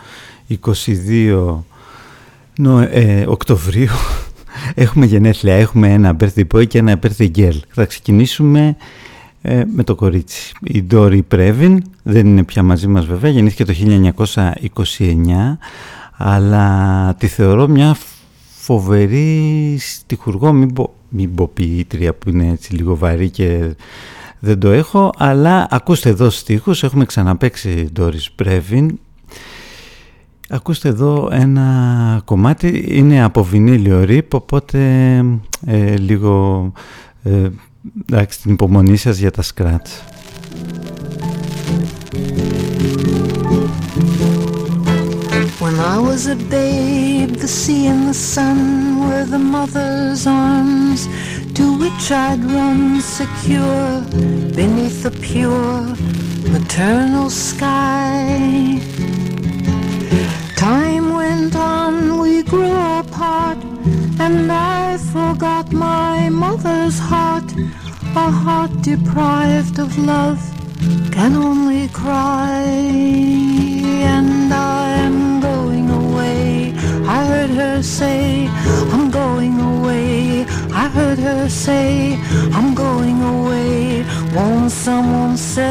22 0.48 1.64
νο, 2.56 2.80
ε, 2.80 3.24
Οκτωβρίου, 3.28 3.94
έχουμε 4.74 5.06
γενέθλια, 5.06 5.54
έχουμε 5.54 5.92
ένα 5.92 6.16
birthday 6.20 6.46
boy 6.54 6.66
και 6.66 6.78
ένα 6.78 6.98
birthday 7.02 7.30
girl. 7.36 7.58
Θα 7.70 7.84
ξεκινήσουμε 7.84 8.76
ε, 9.42 9.62
με 9.74 9.84
το 9.84 9.94
κορίτσι. 9.94 10.52
Η 10.62 10.82
Ντόρι 10.82 11.22
Πρέβιν 11.22 11.82
δεν 12.10 12.26
είναι 12.26 12.44
πια 12.44 12.62
μαζί 12.62 12.86
μας 12.86 13.06
βέβαια, 13.06 13.30
γεννήθηκε 13.30 13.64
το 13.64 13.74
1929 14.38 15.56
αλλά 16.16 17.14
τη 17.18 17.26
θεωρώ 17.26 17.68
μια 17.68 17.96
φοβερή 18.58 19.76
στιχουργό, 19.78 20.52
μην 20.52 20.72
πω, 20.72 20.94
μην 21.08 21.34
πω 21.34 21.50
ποιήτρια 21.54 22.14
που 22.14 22.28
είναι 22.28 22.48
έτσι 22.48 22.74
λίγο 22.74 22.96
βαρύ 22.96 23.30
και 23.30 23.74
δεν 24.38 24.58
το 24.58 24.70
έχω, 24.70 25.12
αλλά 25.16 25.66
ακούστε 25.70 26.08
εδώ 26.08 26.30
στίχους, 26.30 26.82
έχουμε 26.82 27.04
ξαναπέξει 27.04 27.88
Doris 27.98 28.26
Πρέβιν 28.34 28.98
Ακούστε 30.52 30.88
εδώ 30.88 31.28
ένα 31.32 32.22
κομμάτι, 32.24 32.84
είναι 32.88 33.22
από 33.22 33.44
βινίλιο 33.44 34.04
ρίπ, 34.04 34.34
οπότε 34.34 34.78
ε, 35.66 35.96
λίγο 35.96 36.72
ε, 37.22 37.48
Εντάξει, 38.10 38.40
την 38.40 38.52
υπομονή 38.52 38.96
σας 38.96 39.18
για 39.18 39.30
τα 39.30 39.42
σκράτς. 39.42 40.04
I 45.82 45.98
was 45.98 46.26
a 46.26 46.36
babe, 46.36 47.36
the 47.36 47.48
sea 47.48 47.86
and 47.86 48.06
the 48.06 48.14
sun 48.14 49.00
were 49.00 49.24
the 49.24 49.38
mother's 49.38 50.26
arms 50.26 51.08
to 51.54 51.78
which 51.78 52.12
I'd 52.12 52.44
run 52.44 53.00
secure 53.00 54.02
beneath 54.54 55.02
the 55.02 55.10
pure 55.10 55.96
maternal 56.52 57.30
sky. 57.30 58.78
Time 60.54 61.14
went 61.14 61.56
on, 61.56 62.18
we 62.18 62.42
grew 62.42 62.76
apart, 62.98 63.58
and 64.20 64.52
I 64.52 64.98
forgot 64.98 65.72
my 65.72 66.28
mother's 66.28 66.98
heart. 66.98 67.50
A 68.14 68.30
heart 68.30 68.82
deprived 68.82 69.78
of 69.78 69.96
love 69.96 70.59
can 71.10 71.36
only 71.36 71.88
cry, 71.88 72.62
and 74.14 74.52
I 74.52 74.88
am 75.06 75.40
going 75.40 75.90
away. 75.90 76.72
I 77.06 77.24
heard 77.24 77.50
her 77.50 77.82
say, 77.82 78.48
I'm 78.92 79.10
going 79.10 79.60
away. 79.60 80.46
I 80.72 80.88
heard 80.88 81.18
her 81.18 81.48
say, 81.48 82.18
I'm 82.52 82.74
going 82.74 83.20
away. 83.22 84.04
Won't 84.34 84.70
someone 84.70 85.36
say 85.36 85.70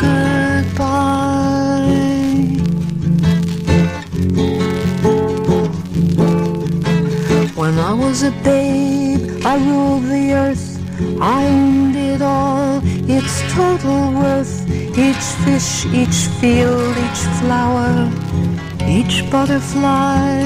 goodbye? 0.00 1.30
When 7.54 7.78
I 7.78 7.92
was 7.92 8.22
a 8.24 8.32
babe, 8.42 9.44
I 9.44 9.56
ruled 9.58 10.04
the 10.04 10.32
earth. 10.32 10.69
Owned 11.20 11.96
it 11.96 12.22
all, 12.22 12.80
its 12.84 13.42
total 13.52 14.12
worth. 14.12 14.54
Each 14.98 15.26
fish, 15.44 15.86
each 15.86 16.18
field, 16.40 16.94
each 17.06 17.22
flower, 17.40 18.10
each 18.86 19.30
butterfly. 19.30 20.42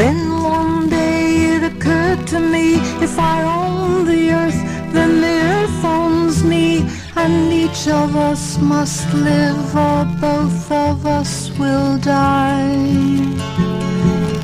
Then 0.00 0.18
one 0.42 0.88
day 0.88 1.56
it 1.56 1.62
occurred 1.62 2.26
to 2.28 2.40
me 2.40 2.76
if 3.02 3.18
I 3.18 3.42
own 3.42 4.04
the 4.06 4.30
earth, 4.30 4.60
then 4.92 5.20
the 5.20 5.36
earth 5.54 5.84
owns 5.84 6.44
me. 6.44 6.86
And 7.16 7.52
each 7.52 7.88
of 7.88 8.14
us 8.14 8.58
must 8.58 9.12
live, 9.14 9.74
or 9.74 10.04
both 10.20 10.70
of 10.70 11.06
us 11.06 11.50
will 11.58 11.98
die. 11.98 12.76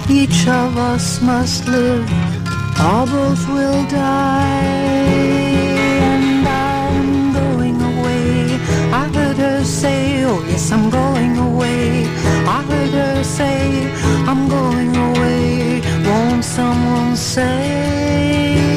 Each 0.08 0.48
of 0.48 0.76
us 0.76 1.20
must 1.20 1.68
live, 1.68 2.08
both 3.06 3.48
will 3.48 3.86
die. 3.88 5.02
And 6.10 6.46
I'm 6.48 7.32
going 7.32 7.80
away. 7.80 8.54
I 8.92 9.08
heard 9.14 9.36
her 9.36 9.64
say, 9.64 10.24
Oh, 10.24 10.42
yes, 10.48 10.70
I'm 10.72 10.90
going 10.90 11.36
away. 11.38 12.06
I 12.56 12.62
heard 12.62 12.90
her 12.90 13.24
say, 13.24 13.90
I'm 14.26 14.48
going 14.48 14.96
away. 14.96 15.80
Won't 16.06 16.44
someone 16.44 17.16
say 17.16 18.71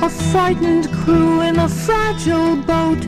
A 0.00 0.08
frightened 0.08 0.92
crew 0.92 1.40
in 1.40 1.58
a 1.58 1.68
fragile 1.68 2.54
boat 2.56 3.04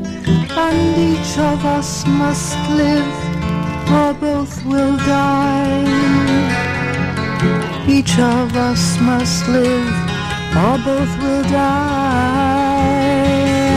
And 0.66 0.98
each 0.98 1.38
of 1.38 1.64
us 1.64 2.04
must 2.06 2.58
live 2.70 3.14
Or 3.98 4.12
both 4.14 4.64
will 4.64 4.96
die. 4.96 5.84
Each 7.86 8.18
of 8.18 8.56
us 8.56 8.98
must 9.00 9.46
live 9.48 9.88
Or 10.64 10.78
both 10.84 11.12
will 11.22 11.44
die. 11.44 12.80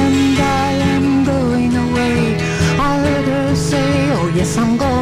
And 0.08 0.40
I 0.40 0.72
am 0.94 1.24
going 1.24 1.76
away. 1.76 2.38
I 2.80 2.98
heard 2.98 3.26
her 3.26 3.56
say 3.56 4.10
Oh 4.18 4.32
yes 4.36 4.58
I'm 4.58 4.76
going 4.78 4.93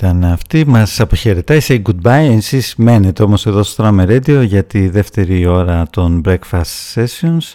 ήταν 0.00 0.24
αυτή, 0.24 0.66
μας 0.66 1.00
αποχαιρετάει, 1.00 1.58
say 1.62 1.82
goodbye, 1.82 2.34
εσείς 2.36 2.74
μένετε 2.76 3.22
όμως 3.22 3.46
εδώ 3.46 3.62
στο 3.62 3.84
Trame 3.84 4.06
Radio 4.06 4.42
για 4.46 4.64
τη 4.64 4.88
δεύτερη 4.88 5.46
ώρα 5.46 5.86
των 5.90 6.22
Breakfast 6.24 6.94
Sessions. 6.94 7.54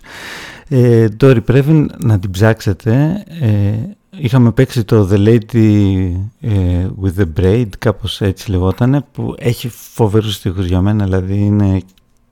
Ε, 0.67 1.07
Ντόρι 1.07 1.41
Πρέβιν, 1.41 1.91
να 1.97 2.19
την 2.19 2.31
ψάξετε, 2.31 3.23
ε, 3.41 3.73
είχαμε 4.17 4.51
παίξει 4.51 4.83
το 4.83 5.09
The 5.11 5.27
Lady 5.27 6.11
ε, 6.41 6.87
with 7.03 7.21
the 7.21 7.41
Braid, 7.41 7.69
κάπως 7.79 8.21
έτσι 8.21 8.51
λεγότανε, 8.51 9.01
που 9.11 9.35
έχει 9.37 9.69
φοβερούς 9.69 10.35
στίχους 10.35 10.65
για 10.65 10.81
μένα, 10.81 11.03
δηλαδή 11.03 11.37
είναι 11.37 11.81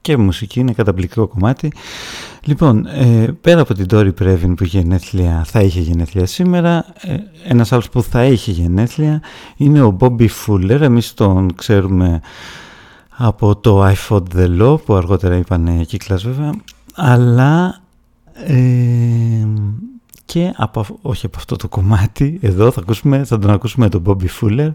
και 0.04 0.16
μουσική, 0.16 0.60
είναι 0.60 0.72
καταπληκτικό 0.72 1.26
κομμάτι. 1.26 1.72
Λοιπόν, 2.42 2.86
ε, 2.86 3.34
πέρα 3.40 3.60
από 3.60 3.74
την 3.74 3.86
Τόρι 3.86 4.12
Πρέβιν 4.12 4.54
που 4.54 4.64
γενέθλια, 4.64 5.44
θα 5.46 5.60
είχε 5.60 5.80
γενέθλια 5.80 6.26
σήμερα, 6.26 6.84
ε, 7.00 7.16
ένας 7.44 7.72
άλλος 7.72 7.88
που 7.88 8.02
θα 8.02 8.24
είχε 8.24 8.50
γενέθλια 8.50 9.22
είναι 9.56 9.82
ο 9.82 9.96
Bobby 10.00 10.28
Fuller. 10.46 10.80
Εμείς 10.80 11.14
τον 11.14 11.54
ξέρουμε 11.54 12.20
από 13.16 13.56
το 13.56 13.86
I 13.86 13.94
Fought 14.08 14.22
the 14.36 14.60
Law 14.60 14.82
που 14.84 14.94
αργότερα 14.94 15.36
είπαν 15.36 15.86
κύκλας 15.86 16.24
βέβαια, 16.24 16.50
αλλά 16.94 17.80
ε, 18.46 19.46
και 20.24 20.52
από, 20.56 20.86
όχι 21.02 21.26
από 21.26 21.36
αυτό 21.38 21.56
το 21.56 21.68
κομμάτι, 21.68 22.38
εδώ 22.42 22.70
θα, 22.70 22.80
ακούσουμε, 22.80 23.24
θα 23.24 23.38
τον 23.38 23.50
ακούσουμε 23.50 23.88
τον 23.88 24.02
Bobby 24.06 24.40
Fuller 24.40 24.72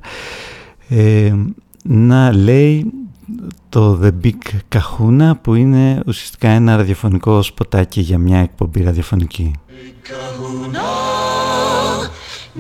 ε, 0.90 1.34
να 1.84 2.34
λέει 2.34 2.94
το 3.70 4.00
The 4.04 4.12
Big 4.24 4.38
Kahuna 4.76 5.32
που 5.42 5.56
είναι 5.56 6.02
ουσιαστικά 6.08 6.50
ένα 6.50 6.76
ραδιοφωνικό 6.76 7.42
σποτάκι 7.42 8.02
για 8.02 8.18
μια 8.18 8.40
εκπομπή 8.40 8.84
ραδιοφωνική. 8.84 9.52
Kahuna, 10.10 10.88
93 12.56 12.60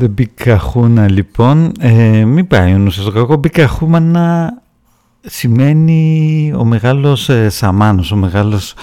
The 0.00 0.08
Big 0.18 0.44
Kahuna 0.44 1.06
λοιπόν, 1.08 1.72
ε, 1.80 2.24
μην 2.24 2.46
πάει 2.46 2.74
ο 2.74 2.78
νους 2.78 3.02
το 3.02 3.10
κακό. 3.10 3.40
Big 3.42 3.66
Kahuna 3.66 4.46
σημαίνει 5.20 6.52
ο 6.56 6.64
μεγάλος 6.64 7.28
ε, 7.28 7.48
σαμάνος, 7.48 8.12
ο 8.12 8.16
μεγάλος 8.16 8.74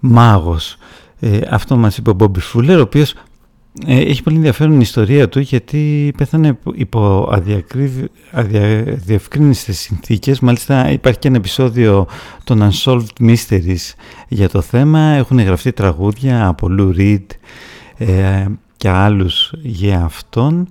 μάγος. 0.00 0.76
Ε, 1.20 1.38
αυτό 1.50 1.76
μας 1.76 1.96
είπε 1.96 2.10
ο 2.10 2.12
Μπόμπι 2.12 2.40
Φούλερ, 2.40 2.78
ο 2.78 2.82
οποίος 2.82 3.14
ε, 3.86 4.00
έχει 4.00 4.22
πολύ 4.22 4.36
ενδιαφέρον 4.36 4.74
η 4.74 4.80
ιστορία 4.80 5.28
του 5.28 5.40
γιατί 5.40 6.12
πέθανε 6.16 6.58
υπό 6.74 7.32
αδιευκρίνηστες 8.32 9.78
συνθήκες. 9.78 10.40
Μάλιστα 10.40 10.90
υπάρχει 10.90 11.18
και 11.18 11.28
ένα 11.28 11.36
επεισόδιο 11.36 12.06
των 12.44 12.70
Unsolved 12.70 13.20
Mysteries 13.20 13.92
για 14.28 14.48
το 14.48 14.60
θέμα. 14.60 15.00
Έχουν 15.00 15.40
γραφτεί 15.40 15.72
τραγούδια 15.72 16.46
από 16.46 16.68
Lou 16.78 16.96
Reed 16.98 17.26
ε, 17.96 18.44
και 18.82 18.88
άλλους 18.88 19.52
για 19.62 20.04
αυτόν 20.04 20.68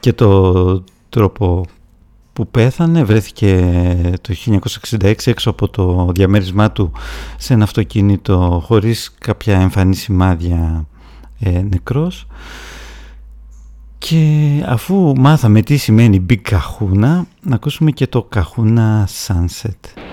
και 0.00 0.12
το 0.12 0.84
τρόπο 1.08 1.64
που 2.32 2.48
πέθανε 2.48 3.04
βρέθηκε 3.04 3.60
το 4.20 4.34
1966 5.00 5.14
έξω 5.24 5.50
από 5.50 5.68
το 5.68 6.10
διαμέρισμά 6.14 6.70
του 6.72 6.92
σε 7.38 7.54
ένα 7.54 7.64
αυτοκίνητο 7.64 8.62
χωρίς 8.64 9.14
κάποια 9.18 9.60
εμφανή 9.60 9.94
σημάδια 9.94 10.86
ε, 11.38 11.62
νεκρός. 11.62 12.26
Και 13.98 14.62
αφού 14.66 15.12
μάθαμε 15.16 15.62
τι 15.62 15.76
σημαίνει 15.76 16.26
Big 16.30 16.40
Kahuna 16.50 17.22
να 17.40 17.54
ακούσουμε 17.54 17.90
και 17.90 18.06
το 18.06 18.28
Kahuna 18.34 19.04
Sunset 19.26 20.04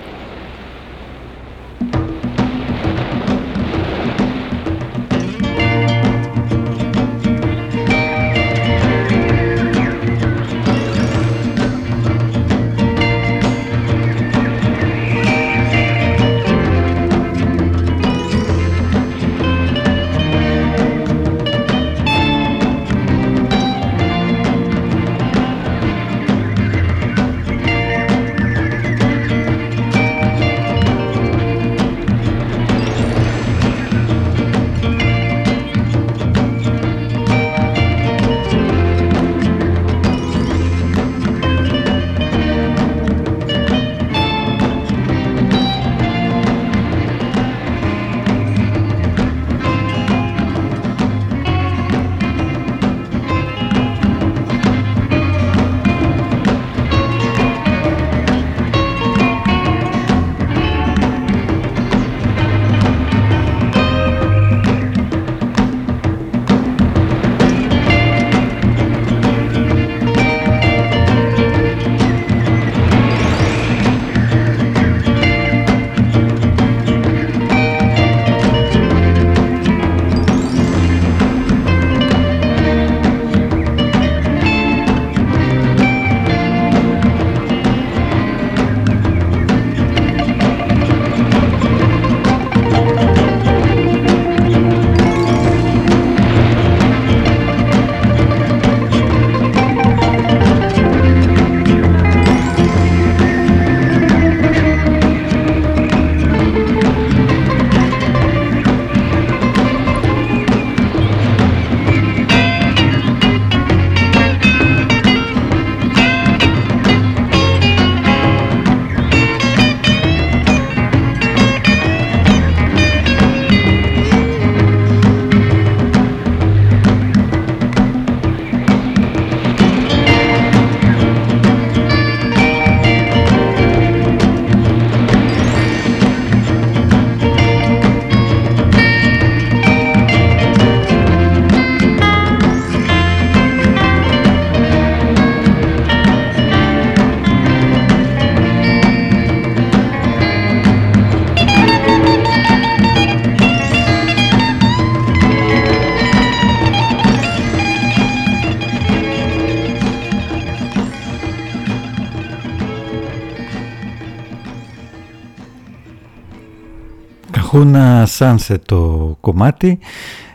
Sunset 168.22 168.58
το 168.66 169.16
κομμάτι. 169.20 169.78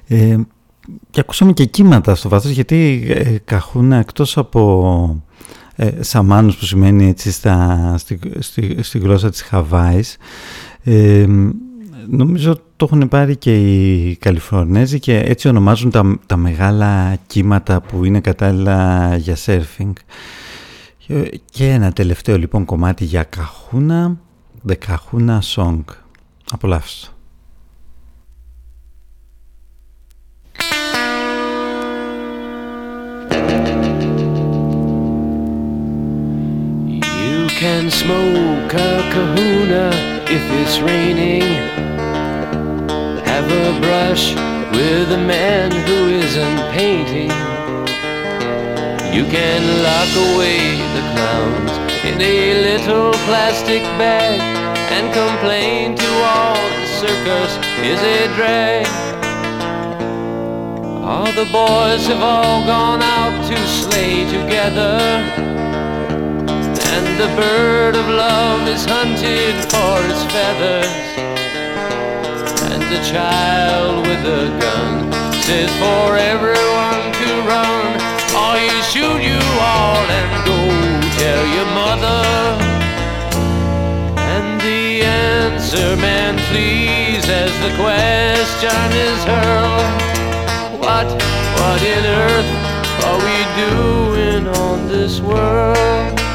Ε, 0.07 0.38
και 1.09 1.19
ακούσαμε 1.19 1.53
και 1.53 1.65
κύματα 1.65 2.15
στο 2.15 2.29
βάθος 2.29 2.51
γιατί 2.51 3.05
ε, 3.09 3.35
Kahuna 3.51 3.91
εκτός 3.91 4.38
από 4.38 5.23
ε, 5.75 6.03
σαμάνους 6.03 6.57
που 6.57 6.65
σημαίνει 6.65 7.07
έτσι 7.07 7.31
στα, 7.31 7.95
στη, 7.97 8.19
στη, 8.39 8.77
στη 8.83 8.99
γλώσσα 8.99 9.29
της 9.29 9.41
Χαβάης 9.41 10.17
ε, 10.83 11.25
νομίζω 12.07 12.59
το 12.75 12.89
έχουν 12.91 13.07
πάρει 13.07 13.35
και 13.35 13.55
οι 13.55 14.15
Καλιφορνέζοι 14.15 14.99
και 14.99 15.19
έτσι 15.19 15.47
ονομάζουν 15.47 15.91
τα, 15.91 16.19
τα 16.25 16.38
μεγάλα 16.38 17.17
κύματα 17.27 17.81
που 17.81 18.05
είναι 18.05 18.19
κατάλληλα 18.19 19.15
για 19.15 19.35
σέρφινγκ. 19.35 19.95
Και 21.51 21.69
ένα 21.69 21.91
τελευταίο 21.91 22.38
λοιπόν 22.38 22.65
κομμάτι 22.65 23.05
για 23.05 23.29
Kahuna 23.35 24.15
The 24.67 24.75
Kahuna 24.88 25.39
Song. 25.55 25.83
Απολαύστε. 26.51 27.16
Can 37.58 37.89
smoke 37.89 38.72
a 38.72 39.10
kahuna 39.12 39.89
if 40.30 40.43
it's 40.62 40.80
raining. 40.80 41.41
Have 43.26 43.49
a 43.49 43.80
brush 43.82 44.36
with 44.78 45.12
a 45.12 45.18
man 45.18 45.72
who 45.72 46.10
isn't 46.22 46.60
painting. 46.78 47.32
You 49.12 49.26
can 49.26 49.62
lock 49.82 50.12
away 50.30 50.78
the 50.93 51.03
clowns 51.14 51.72
in 52.05 52.22
a 52.22 52.62
little 52.62 53.14
plastic 53.26 53.82
bag 53.97 54.39
and 54.93 55.12
complain 55.12 55.95
to 55.95 56.10
all 56.30 56.62
the 56.78 56.86
circus 57.01 57.51
is 57.82 57.99
a 57.99 58.36
drag. 58.36 58.86
All 61.03 61.32
the 61.32 61.49
boys 61.51 62.05
have 62.05 62.22
all 62.22 62.64
gone 62.68 63.01
out 63.01 63.47
to 63.49 63.58
slay 63.68 64.26
together. 64.30 65.46
And 66.97 67.19
the 67.19 67.27
bird 67.39 67.95
of 67.95 68.07
love 68.09 68.67
is 68.67 68.83
hunted 68.83 69.53
for 69.69 69.97
its 70.09 70.23
feathers. 70.33 70.95
And 72.73 72.81
the 72.89 73.01
child 73.05 74.07
with 74.07 74.23
the 74.23 74.49
gun 74.57 75.13
says 75.45 75.69
for 75.77 76.17
everyone 76.17 77.03
to 77.21 77.29
run 77.45 77.85
I 78.33 78.57
shoot 78.89 79.21
you 79.21 79.41
all 79.61 80.05
and 80.19 80.31
go 80.49 80.59
tell 81.21 81.45
your 81.57 81.69
mother. 81.77 82.23
And 84.33 84.59
the 84.59 85.03
answer, 85.05 85.95
man, 85.97 86.33
flees 86.49 87.29
as 87.29 87.53
the 87.61 87.73
question 87.77 88.87
is 89.07 89.19
hurled. 89.31 90.81
What, 90.81 91.07
what 91.57 91.79
in 91.95 92.03
earth 92.25 92.51
are 93.05 93.19
we 93.27 93.37
doing 93.61 94.47
on 94.47 94.87
this 94.87 95.21
world? 95.21 96.26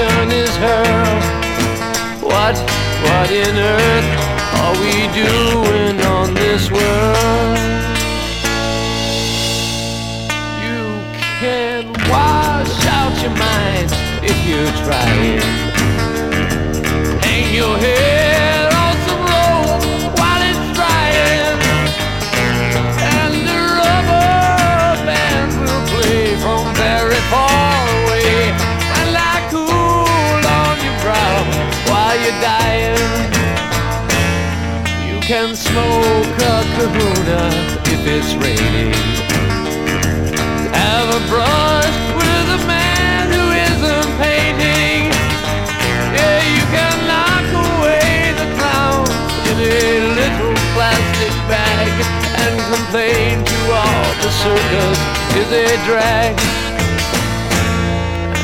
Question 0.00 0.30
is 0.30 0.56
hurled 0.56 2.22
What, 2.22 2.56
what 3.04 3.30
in 3.30 3.56
earth 3.56 4.08
are 4.60 4.74
we 4.80 4.94
doing 5.14 6.00
on 6.06 6.34
this 6.34 6.70
world? 6.70 7.58
You 10.64 10.80
can 11.40 11.92
wash 12.08 12.86
out 12.86 13.14
your 13.22 13.36
mind 13.36 13.90
if 14.22 14.38
you 14.48 14.60
try 14.84 15.10
it. 15.36 15.44
Hang 17.24 17.54
your 17.54 17.76
head 17.76 18.09
can 35.30 35.54
smoke 35.54 36.38
a 36.42 36.58
kahuna 36.74 37.54
if 37.86 38.02
it's 38.02 38.34
raining. 38.42 38.90
Have 40.74 41.06
a 41.06 41.22
brush 41.30 41.98
with 42.18 42.46
a 42.58 42.60
man 42.66 43.30
who 43.30 43.44
isn't 43.70 44.10
painting. 44.18 45.06
Yeah, 46.18 46.40
you 46.50 46.62
can 46.74 46.96
knock 47.06 47.46
away 47.46 48.34
the 48.42 48.48
clowns 48.58 49.14
in 49.54 49.56
a 49.70 50.18
little 50.18 50.56
plastic 50.74 51.34
bag 51.46 51.94
and 52.42 52.54
complain 52.74 53.44
to 53.46 53.58
all 53.70 54.10
the 54.26 54.32
circus 54.34 54.98
is 55.38 55.50
a 55.54 55.70
drag. 55.86 56.34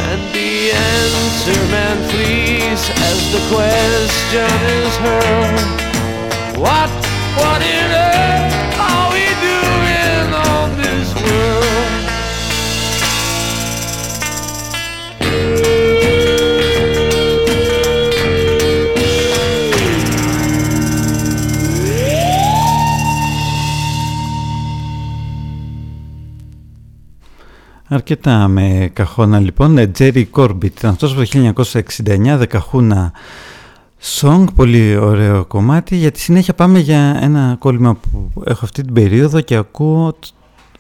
And 0.07 0.23
the 0.31 0.71
answer, 0.71 1.61
man, 1.67 1.99
please, 2.15 2.83
as 3.11 3.19
the 3.35 3.43
question 3.51 4.47
is 4.79 4.95
heard. 5.03 5.86
What, 6.65 6.91
what 7.39 7.61
in 7.61 7.87
earth 7.93 8.55
are 8.89 9.09
we 9.15 9.27
doing 9.47 10.29
on 10.49 10.67
this 10.81 11.09
world? 11.23 11.67
Αρκετά 27.89 28.49
με 28.49 28.91
καχώνα 28.93 29.39
λοιπόν. 29.41 29.93
Τζέρι 29.93 30.25
Κόρμπιτ, 30.25 30.85
αυτός 30.85 31.15
το 31.15 31.23
1969, 31.33 32.37
δεκαχούνα 32.37 33.13
Song, 34.01 34.45
πολύ 34.55 34.97
ωραίο 34.97 35.45
κομμάτι. 35.45 35.97
Για 35.97 36.11
τη 36.11 36.21
συνέχεια 36.21 36.55
πάμε 36.55 36.79
για 36.79 37.19
ένα 37.21 37.57
κόλλημα 37.59 37.95
που 37.95 38.33
έχω 38.45 38.65
αυτή 38.65 38.83
την 38.83 38.93
περίοδο 38.93 39.41
και 39.41 39.55
ακούω 39.55 40.19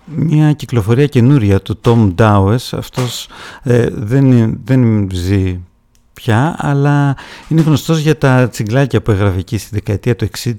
μια 0.04 0.52
κυκλοφορία 0.52 1.06
καινούρια 1.06 1.60
του 1.60 1.80
Tom 1.84 2.14
Dowes. 2.14 2.68
Αυτός 2.72 3.28
ε, 3.62 3.88
δεν, 3.92 4.58
δεν 4.64 5.08
ζει 5.12 5.60
πια, 6.12 6.56
αλλά 6.58 7.16
είναι 7.48 7.60
γνωστός 7.60 7.98
για 7.98 8.18
τα 8.18 8.48
τσιγκλάκια 8.48 9.02
που 9.02 9.10
έγραφε 9.10 9.38
εκεί 9.38 9.58
στη 9.58 9.68
δεκαετία 9.72 10.16
του 10.16 10.28
60. 10.38 10.52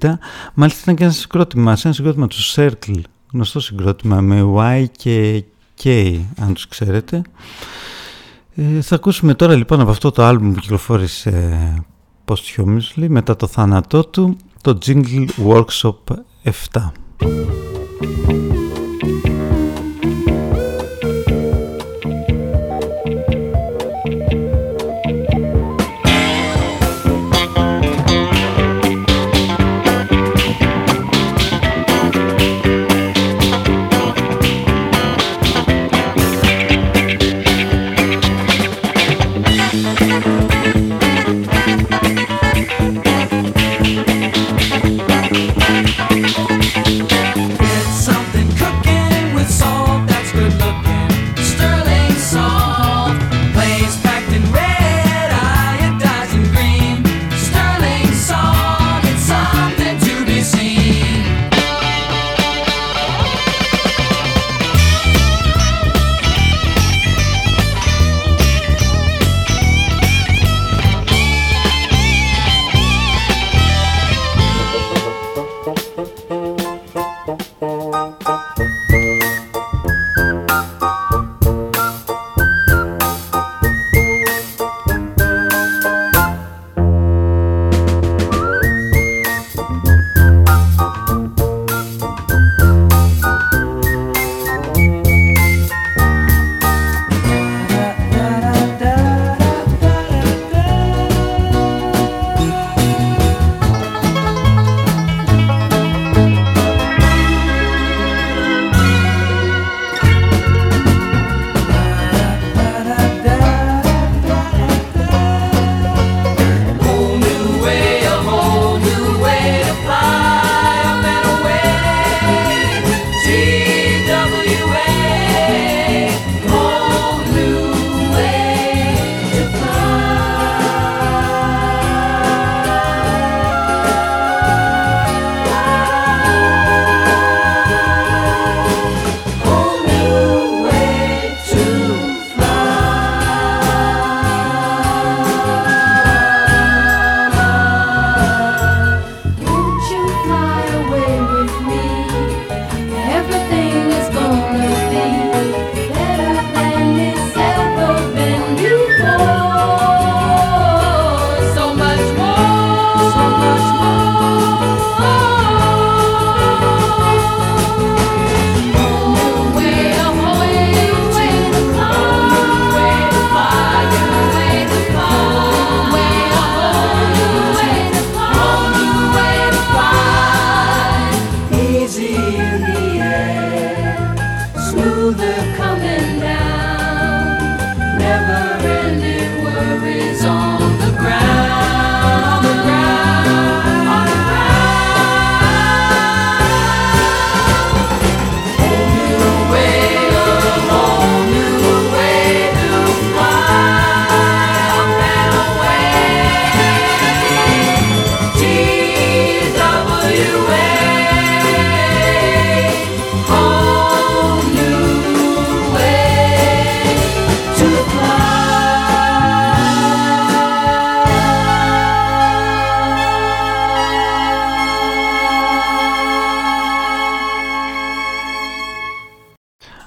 Μάλιστα 0.54 0.80
ήταν 0.82 0.94
και 0.94 1.02
ένας 1.02 1.16
συγκρότημας, 1.16 1.84
ένα 1.84 1.94
συγκρότημα 1.94 2.26
του 2.26 2.36
Circle, 2.54 3.00
γνωστό 3.32 3.60
συγκρότημα 3.60 4.20
με 4.20 4.42
Y 4.56 4.84
και 4.96 5.44
K, 5.82 6.18
αν 6.40 6.54
τους 6.54 6.68
ξέρετε. 6.68 7.22
Ε, 8.54 8.80
θα 8.80 8.94
ακούσουμε 8.94 9.34
τώρα 9.34 9.54
λοιπόν 9.54 9.80
από 9.80 9.90
αυτό 9.90 10.10
το 10.10 10.24
άλμπουμ 10.24 10.52
που 10.52 10.60
κυκλοφόρησε 10.60 11.58
posthumously 12.28 13.06
μετά 13.08 13.36
το 13.36 13.46
θάνατό 13.46 14.04
του 14.04 14.36
το 14.62 14.78
Jingle 14.86 15.28
Workshop 15.48 15.94
7. 16.44 16.90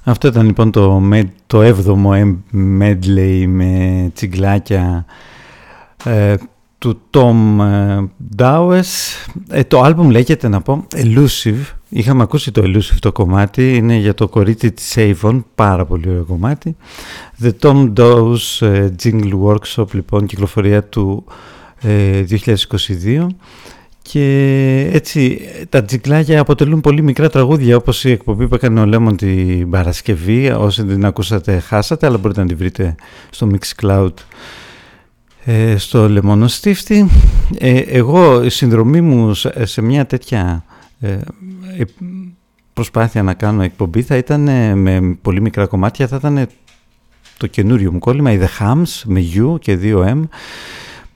Αυτό 0.03 0.27
ήταν 0.27 0.45
λοιπόν 0.45 0.71
το, 0.71 1.01
το 1.47 1.61
7ο 1.63 2.35
medley 2.79 3.45
με 3.47 4.11
τσιγκλάκια 4.13 5.05
ε, 6.03 6.35
του 6.77 7.01
Tom 7.11 7.59
ε, 7.59 7.97
Dawes. 8.37 8.83
Ε, 9.49 9.63
το 9.63 9.81
άλμπουμ 9.81 10.09
λέγεται 10.09 10.47
να 10.47 10.61
πω 10.61 10.87
Elusive. 10.95 11.63
Είχαμε 11.89 12.23
ακούσει 12.23 12.51
το 12.51 12.61
Elusive 12.65 12.97
το 12.99 13.11
κομμάτι. 13.11 13.75
Είναι 13.75 13.95
για 13.95 14.13
το 14.13 14.27
κορίτσι 14.27 14.71
της 14.71 14.95
Avon. 14.97 15.43
Πάρα 15.55 15.85
πολύ 15.85 16.09
ωραίο 16.09 16.23
κομμάτι. 16.23 16.75
The 17.43 17.51
Tom 17.61 17.93
Dawes 17.93 18.67
ε, 18.67 18.89
Jingle 19.03 19.39
Workshop 19.45 19.93
λοιπόν 19.93 20.25
κυκλοφορία 20.25 20.83
του 20.83 21.23
2022 21.83 23.27
και 24.01 24.89
έτσι 24.93 25.39
τα 25.69 25.83
τζικλάκια 25.83 26.39
αποτελούν 26.39 26.81
πολύ 26.81 27.01
μικρά 27.01 27.29
τραγούδια 27.29 27.75
όπως 27.75 28.03
η 28.03 28.11
εκπομπή 28.11 28.47
που 28.47 28.55
έκανε 28.55 28.79
ο 28.79 28.85
Λέμον 28.85 29.15
την 29.15 29.69
Παρασκευή. 29.69 30.49
Όσοι 30.49 30.85
την 30.85 31.05
ακούσατε 31.05 31.59
χάσατε 31.59 32.05
αλλά 32.05 32.17
μπορείτε 32.17 32.41
να 32.41 32.47
την 32.47 32.57
βρείτε 32.57 32.95
στο 33.29 33.51
Mixcloud 33.51 34.13
ε, 35.45 35.77
στο 35.77 36.09
Λεμονοστίφτη 36.09 37.09
ε, 37.57 37.79
εγώ 37.79 38.43
η 38.43 38.49
συνδρομή 38.49 39.01
μου 39.01 39.33
σε 39.63 39.81
μια 39.81 40.05
τέτοια 40.05 40.63
ε, 40.99 41.17
προσπάθεια 42.73 43.23
να 43.23 43.33
κάνω 43.33 43.63
εκπομπή 43.63 44.01
θα 44.01 44.17
ήταν 44.17 44.41
με 44.79 45.17
πολύ 45.21 45.41
μικρά 45.41 45.65
κομμάτια. 45.65 46.07
Θα 46.07 46.15
ήταν 46.15 46.47
το 47.37 47.47
καινούριο 47.47 47.91
μου 47.91 47.99
κόλλημα 47.99 48.31
η 48.31 48.39
The 48.41 48.63
Hams 48.63 49.01
με 49.05 49.23
U 49.35 49.59
και 49.59 49.79
2M 49.81 50.21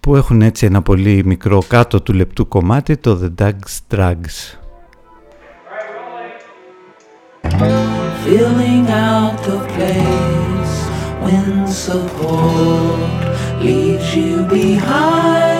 που 0.05 0.15
έχουν 0.15 0.41
έτσι 0.41 0.65
ένα 0.65 0.81
πολύ 0.81 1.23
μικρό 1.25 1.63
κάτω 1.67 2.01
του 2.01 2.13
λεπτού 2.13 2.47
κομμάτι 2.47 2.97
το 2.97 3.19
The 3.23 3.43
Dogs 3.43 3.95
Drugs. 3.95 4.57
Feeling 8.25 8.85
out 9.11 9.43
of 9.55 9.61
place 9.75 10.75
when 11.23 11.67
support 11.85 13.21
leaves 13.63 14.09
you 14.15 14.33
behind 14.57 15.54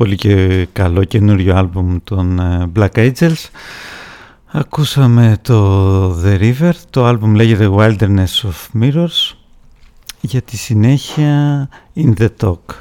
πολύ 0.00 0.16
και 0.16 0.68
καλό 0.72 1.04
καινούριο 1.04 1.56
άλμπουμ 1.56 1.96
των 2.04 2.38
ε, 2.38 2.70
Black 2.76 2.90
Angels. 2.94 3.48
Ακούσαμε 4.46 5.38
το 5.42 6.22
The 6.22 6.38
River, 6.40 6.72
το 6.90 7.04
άλμπουμ 7.04 7.34
λέγεται 7.34 7.68
Wilderness 7.72 8.42
of 8.42 8.80
Mirrors. 8.80 9.34
Για 10.20 10.42
τη 10.42 10.56
συνέχεια 10.56 11.68
In 11.96 12.12
The 12.18 12.28
Talk. 12.40 12.74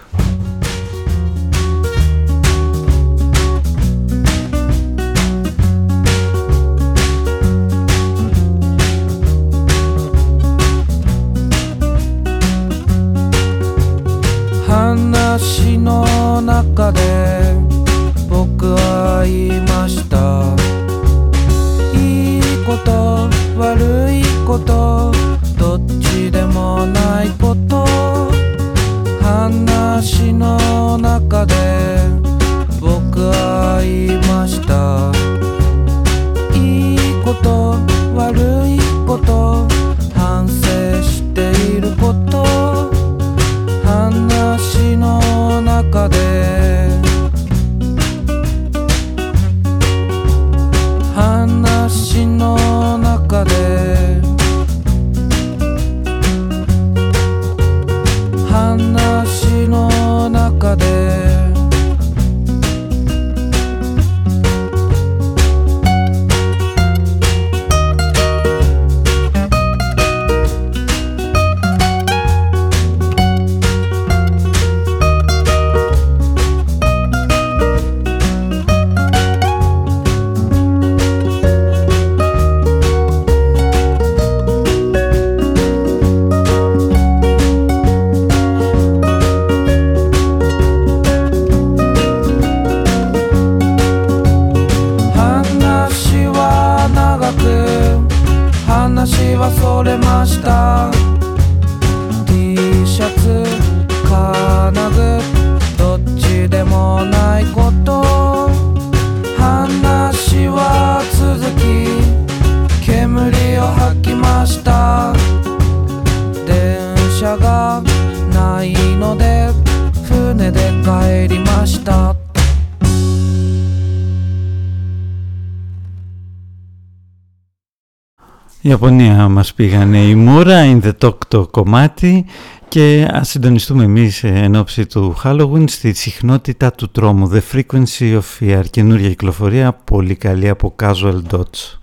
Ιαπωνία 128.81 129.27
μας 129.27 129.53
πήγανε 129.53 129.97
η 129.97 130.15
Μούρα, 130.15 130.63
είναι 130.63 130.81
the 130.83 131.05
talk 131.05 131.17
το 131.27 131.47
κομμάτι 131.47 132.25
και 132.67 133.07
ας 133.11 133.29
συντονιστούμε 133.29 133.83
εμείς 133.83 134.23
εν 134.23 134.55
ώψη 134.55 134.85
του 134.85 135.15
Halloween 135.23 135.63
στη 135.67 135.93
συχνότητα 135.93 136.71
του 136.71 136.89
τρόμου, 136.89 137.31
the 137.33 137.55
frequency 137.55 138.19
of 138.19 138.21
fear, 138.39 138.63
καινούργια 138.69 139.09
κυκλοφορία, 139.09 139.73
πολύ 139.73 140.15
καλή 140.15 140.49
από 140.49 140.75
Casual 140.81 141.21
Dots. 141.31 141.77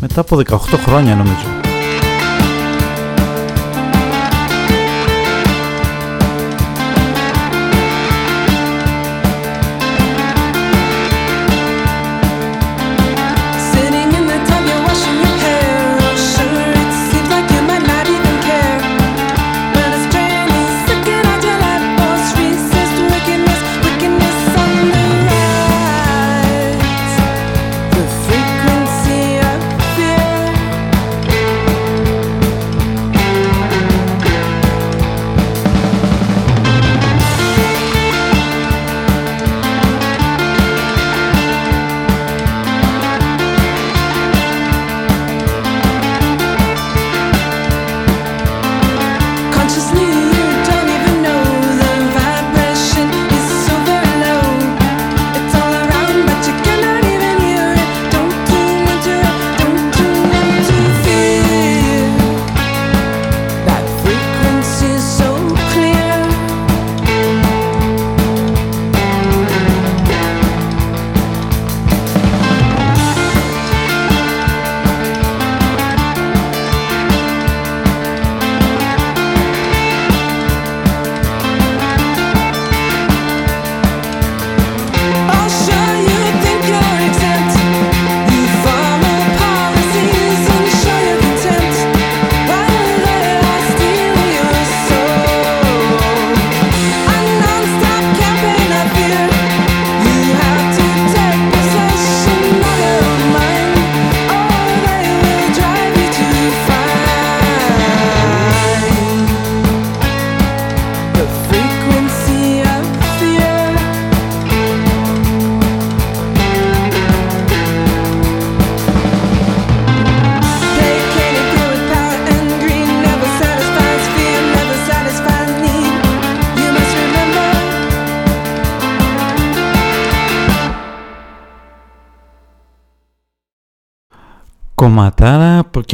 Μετά 0.00 0.20
από 0.20 0.36
18 0.36 0.56
χρόνια 0.84 1.14
νομίζω. 1.14 1.61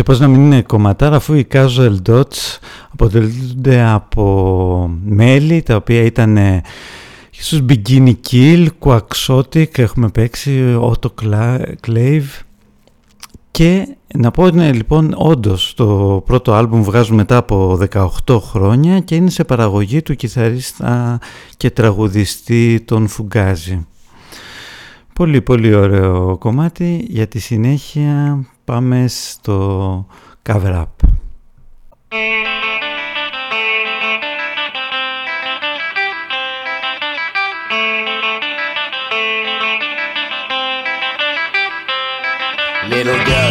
πώς 0.09 0.21
να 0.21 0.29
μην 0.29 0.41
είναι 0.41 0.63
κομματάρα 0.63 1.17
αφού 1.17 1.35
οι 1.35 1.47
casual 1.53 1.97
dots 2.09 2.59
αποτελούνται 2.93 3.83
από 3.83 4.91
μέλη 5.05 5.63
τα 5.63 5.77
οποία 5.77 6.03
ήταν 6.03 6.37
ε, 6.37 6.63
ίσως 7.39 7.65
Bikini 7.69 8.13
Kill, 8.31 8.67
Quaxotic, 8.81 9.79
έχουμε 9.79 10.09
παίξει 10.09 10.79
Autoclave 10.81 12.43
και 13.51 13.97
να 14.15 14.31
πω 14.31 14.47
είναι 14.47 14.73
λοιπόν 14.73 15.15
όντως 15.17 15.75
το 15.77 16.23
πρώτο 16.27 16.53
άλμπουμ 16.53 16.83
βγάζουμε 16.83 17.17
μετά 17.17 17.37
από 17.37 17.79
18 18.27 18.41
χρόνια 18.41 19.01
και 19.01 19.15
είναι 19.15 19.31
σε 19.31 19.45
παραγωγή 19.45 20.03
του 20.03 20.15
κιθαρίστα 20.15 21.19
και 21.57 21.71
τραγουδιστή 21.71 22.81
των 22.85 23.09
Φουγκάζη. 23.09 23.87
Πολύ 25.13 25.41
πολύ 25.41 25.75
ωραίο 25.75 26.37
κομμάτι 26.39 27.07
για 27.09 27.27
τη 27.27 27.39
συνέχεια 27.39 28.45
πάμε 28.68 29.08
στο 29.08 30.08
cover 30.50 30.84
up. 30.84 30.86
Little 42.92 43.22
girl, 43.32 43.47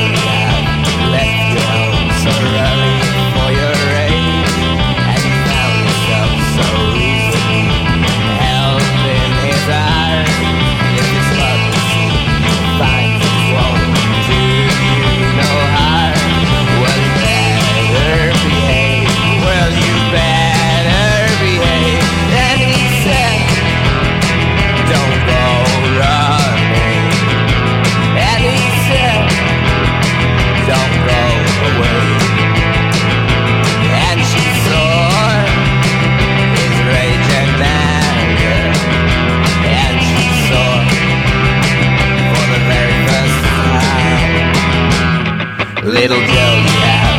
Little 45.88 46.20
Joe, 46.20 46.24
you 46.28 46.80
have 46.84 47.16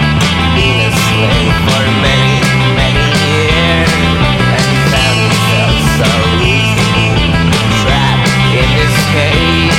been 0.53 0.77
a 0.85 0.93
slave 0.93 1.57
for 1.65 1.85
many, 2.05 2.37
many 2.77 3.01
years. 3.17 3.89
And 4.61 4.93
found 4.93 5.25
yourself 5.25 5.73
so 5.97 6.11
easily 6.45 7.33
trapped 7.81 8.29
in 8.53 8.69
this 8.77 8.93
cage. 9.09 9.73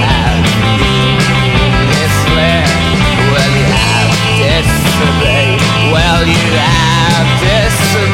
Have 0.00 0.48
been 0.48 1.76
misled. 1.92 2.72
Well, 3.36 3.52
you 3.52 3.68
have 3.76 4.16
disobeyed. 4.40 5.60
Well, 5.92 6.24
you 6.24 6.40
have 6.56 7.28
disobeyed. 7.44 8.05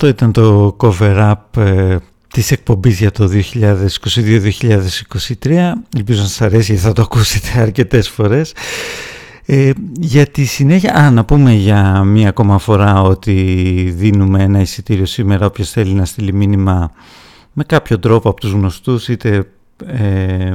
Αυτό 0.00 0.10
ήταν 0.10 0.32
το 0.32 0.76
cover 0.80 1.32
up 1.32 1.62
ε, 1.62 1.96
της 2.28 2.50
εκπομπής 2.50 2.98
για 2.98 3.10
το 3.10 3.30
2022-2023. 5.42 5.72
Ελπίζω 5.96 6.22
να 6.22 6.26
σας 6.28 6.40
αρέσει 6.40 6.72
γιατί 6.72 6.86
θα 6.86 6.92
το 6.92 7.02
ακούσετε 7.02 7.48
αρκετές 7.62 8.08
φορές. 8.08 8.52
Ε, 9.46 9.70
για 10.00 10.26
τη 10.26 10.44
συνέχεια, 10.44 10.94
α, 10.94 11.10
να 11.10 11.24
πούμε 11.24 11.52
για 11.52 12.02
μία 12.04 12.28
ακόμα 12.28 12.58
φορά 12.58 13.02
ότι 13.02 13.32
δίνουμε 13.96 14.42
ένα 14.42 14.60
εισιτήριο 14.60 15.06
σήμερα 15.06 15.46
όποιος 15.46 15.70
θέλει 15.70 15.92
να 15.92 16.04
στείλει 16.04 16.32
μήνυμα 16.32 16.92
με 17.52 17.64
κάποιο 17.64 17.98
τρόπο 17.98 18.28
από 18.28 18.40
τους 18.40 18.50
γνωστούς 18.50 19.08
είτε 19.08 19.48
ε, 19.86 20.54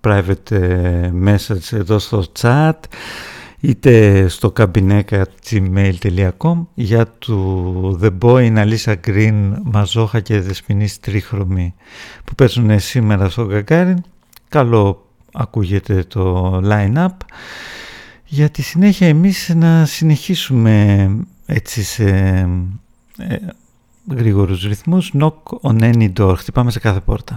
private 0.00 0.50
ε, 0.50 1.10
message 1.24 1.72
εδώ 1.72 1.98
στο 1.98 2.24
chat 2.40 2.72
είτε 3.60 4.28
στο 4.28 4.50
καμπινέκα.gmail.com 4.50 6.66
για 6.74 7.06
του 7.06 7.98
The 8.02 8.10
Boy, 8.20 8.56
Αλίσσα 8.56 8.96
Green, 9.06 9.52
Μαζόχα 9.62 10.20
και 10.20 10.40
Δεσποινής 10.40 11.00
Τρίχρωμη 11.00 11.74
που 12.24 12.34
παίζουν 12.34 12.80
σήμερα 12.80 13.28
στο 13.28 13.46
Γκαγκάριν. 13.46 14.02
Καλό 14.48 15.06
ακούγεται 15.32 16.04
το 16.08 16.54
line-up. 16.64 17.08
Για 18.24 18.48
τη 18.48 18.62
συνέχεια 18.62 19.06
εμείς 19.06 19.52
να 19.54 19.84
συνεχίσουμε 19.84 21.08
έτσι 21.46 21.82
σε 21.82 22.04
ε, 23.18 23.36
γρήγορους 24.10 24.62
ρυθμούς. 24.62 25.12
Knock 25.18 25.32
on 25.62 25.80
any 25.80 26.12
door. 26.18 26.34
Χτυπάμε 26.36 26.70
σε 26.70 26.78
κάθε 26.78 27.00
πόρτα. 27.00 27.36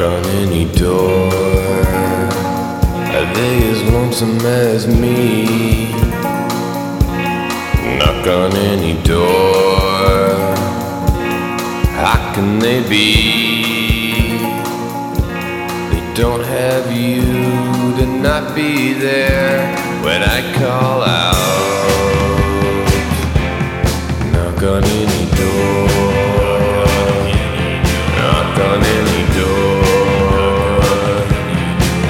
Knock 0.00 0.12
on 0.12 0.26
any 0.30 0.64
door. 0.78 1.28
Are 3.16 3.34
they 3.34 3.70
as 3.70 3.82
lonesome 3.92 4.40
as 4.46 4.86
me? 4.86 5.92
Knock 7.98 8.26
on 8.26 8.56
any 8.56 8.94
door. 9.02 10.56
How 12.00 12.32
can 12.34 12.60
they 12.60 12.80
be? 12.88 14.38
They 15.90 16.14
don't 16.14 16.44
have 16.44 16.90
you 16.90 17.20
to 17.98 18.06
not 18.06 18.54
be 18.54 18.94
there 18.94 19.76
when 20.02 20.22
I 20.22 20.40
call 20.54 21.02
out. 21.02 21.36
Knock 24.32 24.62
on 24.62 24.82
any 24.82 25.30
door. 25.36 25.69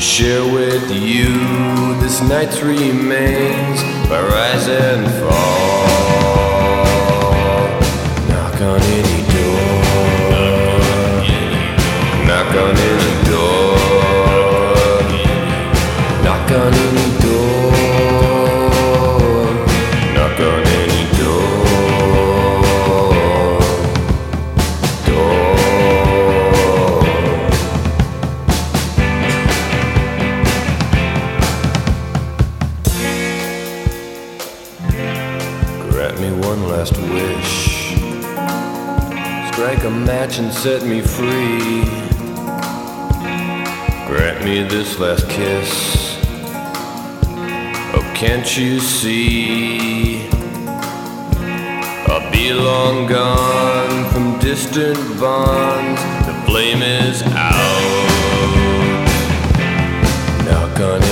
to 0.00 0.06
share 0.06 0.44
with 0.54 0.90
you 0.90 1.28
this 2.00 2.22
night's 2.22 2.62
remains 2.62 3.82
by 4.08 4.22
rise 4.22 4.66
and 4.66 5.06
fall. 5.20 5.90
Knock 8.28 8.60
on 8.62 8.80
any 8.80 9.20
door. 9.34 9.60
Knock 12.26 12.54
on 12.64 12.76
any 12.76 12.99
set 40.62 40.82
me 40.82 41.00
free. 41.00 41.84
Grant 44.06 44.44
me 44.44 44.62
this 44.62 44.98
last 44.98 45.26
kiss. 45.30 46.18
Oh, 47.94 48.12
can't 48.14 48.58
you 48.58 48.78
see? 48.78 50.28
I'll 52.08 52.30
be 52.30 52.52
long 52.52 53.06
gone 53.06 54.10
from 54.12 54.38
distant 54.38 54.98
bonds. 55.18 56.02
The 56.26 56.34
flame 56.44 56.82
is 56.82 57.22
out. 57.22 58.10
Knock 60.44 60.78
on 60.78 61.09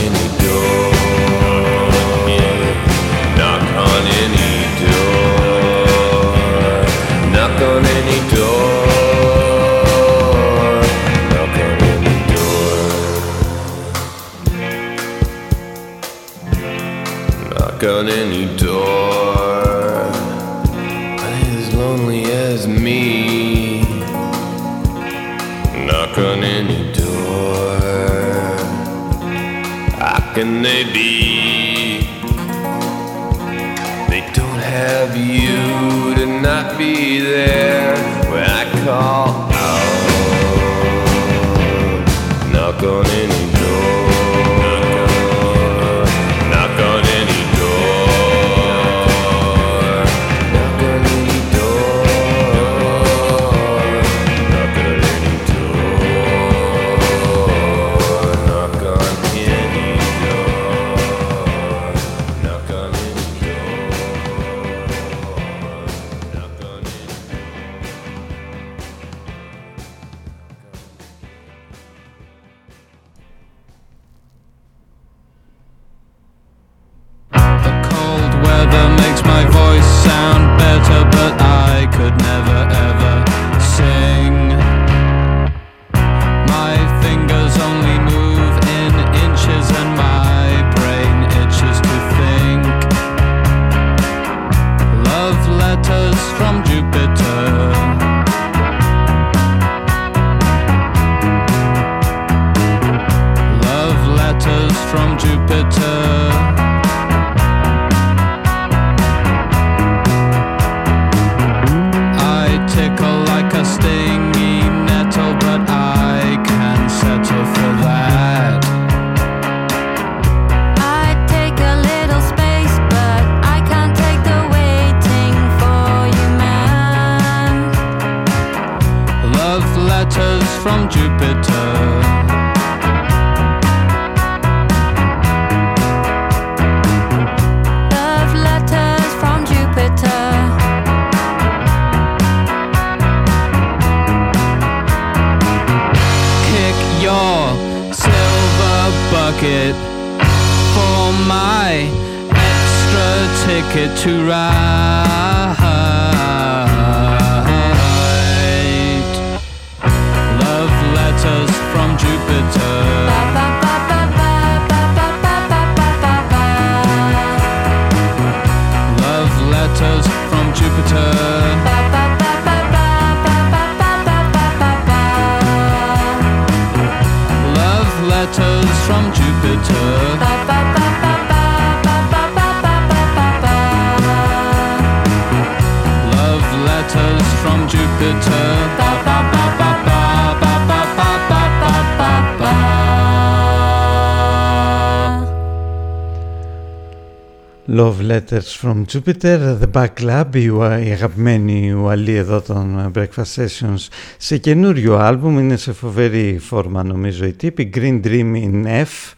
Letters 198.08 198.50
from 198.62 198.84
Jupiter, 198.92 199.58
The 199.62 199.70
Back 199.72 199.86
Club, 200.00 200.24
η, 200.32 200.46
ουα- 200.48 200.80
η 200.80 200.90
αγαπημένη 200.90 201.72
ουαλή 201.72 202.14
εδώ 202.14 202.40
των 202.40 202.90
Breakfast 202.94 203.34
Sessions 203.34 203.86
σε 204.18 204.36
καινούριο 204.36 204.96
άλμπουμ, 204.96 205.38
είναι 205.38 205.56
σε 205.56 205.72
φοβερή 205.72 206.38
φόρμα 206.38 206.82
νομίζω 206.82 207.24
η 207.24 207.32
τύπη, 207.32 207.70
Green 207.74 208.00
Dream 208.04 208.34
in 208.34 208.66
F 208.66 209.12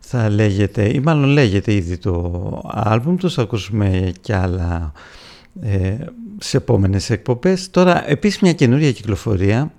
θα 0.00 0.28
λέγεται, 0.30 0.94
ή 0.94 1.00
μάλλον 1.00 1.28
λέγεται 1.28 1.72
ήδη 1.72 1.98
το 1.98 2.60
άλμπουμ 2.72 3.16
τους, 3.16 3.34
θα 3.34 3.42
ακούσουμε 3.42 4.12
κι 4.20 4.32
άλλα 4.32 4.92
ε, 5.62 5.94
σε 6.38 6.56
επόμενες 6.56 7.10
εκπομπές. 7.10 7.70
Τώρα 7.70 8.10
επίσης 8.10 8.40
μια 8.40 8.52
καινούρια 8.52 8.92
κυκλοφορία, 8.92 9.72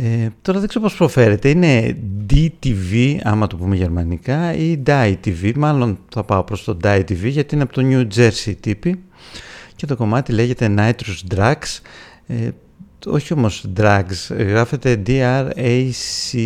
ε, 0.00 0.28
τώρα 0.42 0.58
δεν 0.58 0.68
ξέρω 0.68 0.84
πώς 0.84 0.96
προφέρεται, 0.96 1.48
είναι 1.48 1.96
DTV 2.30 3.18
άμα 3.22 3.46
το 3.46 3.56
πούμε 3.56 3.76
γερμανικά 3.76 4.54
ή 4.54 4.82
DITV, 4.86 5.52
μάλλον 5.56 5.98
θα 6.12 6.24
πάω 6.24 6.44
προς 6.44 6.64
το 6.64 6.76
DITV 6.84 7.24
γιατί 7.24 7.54
είναι 7.54 7.64
από 7.64 7.72
το 7.72 7.82
New 7.84 8.06
Jersey 8.16 8.54
τύπη. 8.60 9.02
Και 9.76 9.86
το 9.86 9.96
κομμάτι 9.96 10.32
λέγεται 10.32 10.74
Nitrous 10.78 11.34
Drugs, 11.34 11.80
ε, 12.26 12.48
όχι 13.06 13.32
όμως 13.32 13.64
Drugs, 13.76 14.36
γράφεται 14.36 15.02
D-R-A-C-S. 15.06 16.38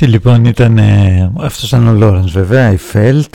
Αυτή 0.00 0.10
λοιπόν 0.10 0.44
ήταν, 0.44 0.78
ε, 0.78 1.32
αυτός 1.40 1.68
ήταν 1.68 1.88
ο 1.88 1.92
Λόρενς 1.92 2.32
βέβαια, 2.32 2.72
η 2.72 2.78
Felt, 2.92 3.32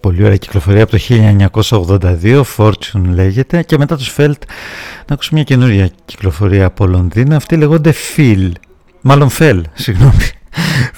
πολύ 0.00 0.24
ωραία 0.24 0.36
κυκλοφορία 0.36 0.82
από 0.82 0.90
το 0.90 0.98
1982, 0.98 2.42
Fortune 2.56 3.04
λέγεται, 3.08 3.62
και 3.62 3.78
μετά 3.78 3.96
τους 3.96 4.14
Felt 4.16 4.42
να 5.06 5.14
ακούσουμε 5.14 5.32
μια 5.32 5.42
καινούρια 5.42 5.90
κυκλοφορία 6.04 6.64
από 6.64 6.86
Λονδίνο. 6.86 7.36
Αυτή 7.36 7.56
λέγονται 7.56 7.94
Phil, 8.16 8.50
μάλλον 9.00 9.28
Fell, 9.38 9.60
συγγνώμη, 9.84 10.30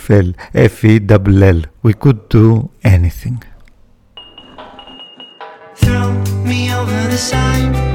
Fell, 0.09 0.31
F-E-L-L, 0.53 1.61
We 1.83 1.91
Could 2.05 2.19
Do 2.35 2.63
Anything. 2.83 3.39
Throw 5.81 6.09
me 6.45 6.61
over 6.81 7.01
the 7.11 7.19
side. 7.31 7.92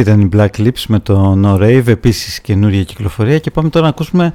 Ήταν 0.00 0.20
η 0.20 0.28
Black 0.32 0.56
Lips 0.58 0.82
με 0.88 0.98
το 0.98 1.38
No 1.44 1.62
Rave, 1.62 1.86
επίσης 1.86 2.40
καινούργια 2.40 2.82
κυκλοφορία 2.82 3.38
και 3.38 3.50
πάμε 3.50 3.68
τώρα 3.68 3.84
να 3.84 3.90
ακούσουμε 3.90 4.32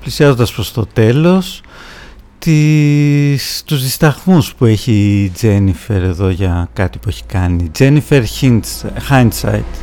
πλησιάζοντας 0.00 0.52
προς 0.52 0.72
το 0.72 0.86
τέλος 0.92 1.62
τις, 2.38 3.62
τους 3.66 3.82
δισταγμούς 3.82 4.54
που 4.54 4.64
έχει 4.64 4.92
η 4.92 5.32
Jennifer 5.40 5.94
εδώ 5.94 6.28
για 6.28 6.68
κάτι 6.72 6.98
που 6.98 7.08
έχει 7.08 7.22
κάνει. 7.24 7.70
Jennifer 7.78 8.22
Hindsight. 9.10 9.81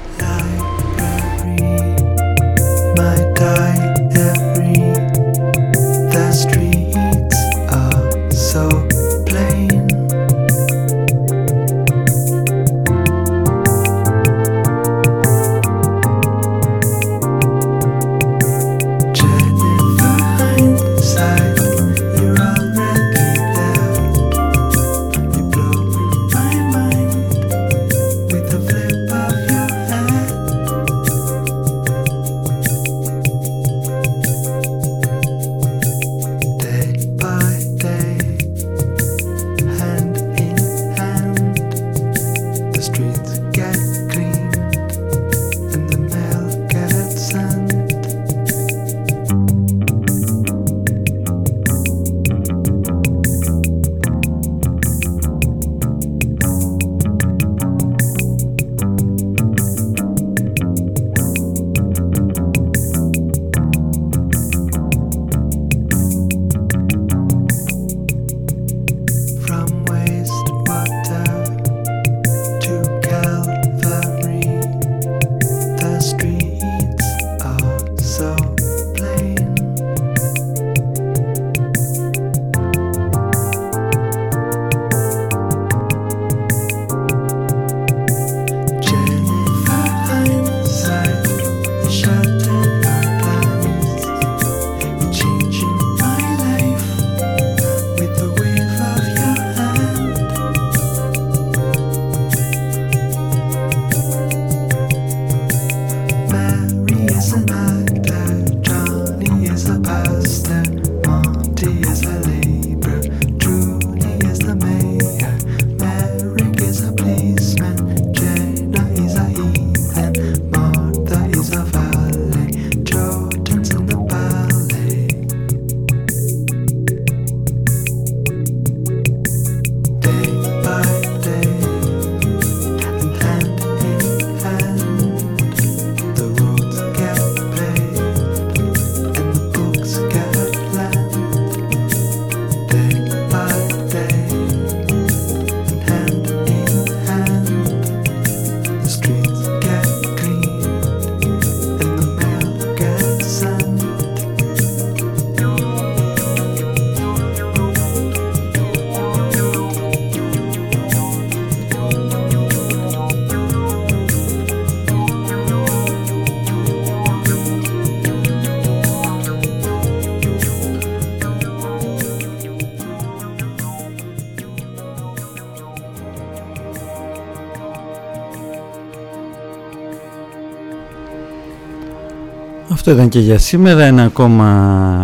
Αυτό 182.89 183.01
ήταν 183.01 183.11
και 183.11 183.19
για 183.19 183.37
σήμερα 183.37 183.83
ένα 183.83 184.03
ακόμα, 184.03 184.45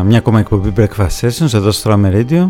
μια 0.05 0.17
ακόμα 0.17 0.39
εκπομπή 0.39 0.73
Breakfast 0.77 1.19
Sessions 1.21 1.53
εδώ 1.53 1.71
στο 1.71 1.91
Rame 1.93 2.15
Radio. 2.15 2.49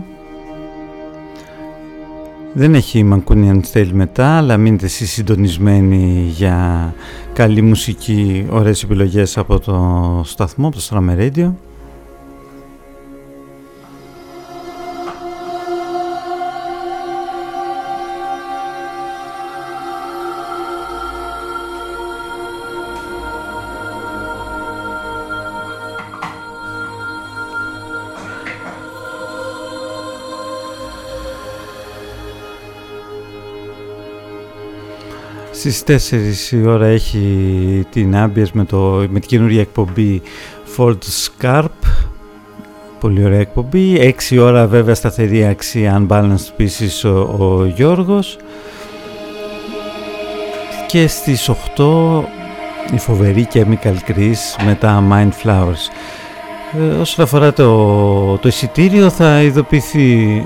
Δεν 2.53 2.75
έχει 2.75 3.09
Mancunian 3.13 3.59
Style 3.71 3.89
μετά, 3.93 4.37
αλλά 4.37 4.57
μείνετε 4.57 4.85
εσείς 4.85 5.11
συντονισμένοι 5.11 6.31
για 6.35 6.93
καλή 7.33 7.61
μουσική, 7.61 8.45
ωραίες 8.49 8.83
επιλογές 8.83 9.37
από 9.37 9.59
το 9.59 10.21
σταθμό, 10.25 10.67
από 10.67 10.75
το 10.75 10.83
Rame 10.91 11.19
Radio. 11.19 11.51
Στις 35.69 36.51
4 36.51 36.53
η 36.53 36.67
ώρα 36.67 36.85
έχει 36.85 37.85
την 37.89 38.13
Ambience 38.15 38.51
με, 38.53 38.65
το, 38.65 38.77
με 39.09 39.19
την 39.19 39.29
καινούργια 39.29 39.61
εκπομπή 39.61 40.21
Ford 40.77 40.97
Scarp. 40.97 41.65
Πολύ 42.99 43.25
ωραία 43.25 43.39
εκπομπή. 43.39 44.13
6 44.19 44.31
η 44.31 44.37
ώρα 44.37 44.67
βέβαια 44.67 44.95
σταθερή 44.95 45.45
αξία 45.45 46.05
Unbalanced 46.07 46.61
Pieces 46.61 47.09
ο, 47.09 47.45
ο 47.45 47.65
Γιώργος. 47.65 48.37
Και 50.87 51.07
στις 51.07 51.49
8 51.77 52.23
η 52.93 52.97
φοβερή 52.97 53.47
Chemical 53.53 53.95
Chris 54.07 54.65
με 54.65 54.75
τα 54.79 55.03
Mind 55.11 55.43
Flowers. 55.43 55.89
Ε, 56.79 56.99
Όσον 56.99 57.25
αφορά 57.25 57.53
το, 57.53 58.37
το 58.37 58.47
εισιτήριο 58.47 59.09
θα 59.09 59.41
ειδοποιηθεί 59.41 60.43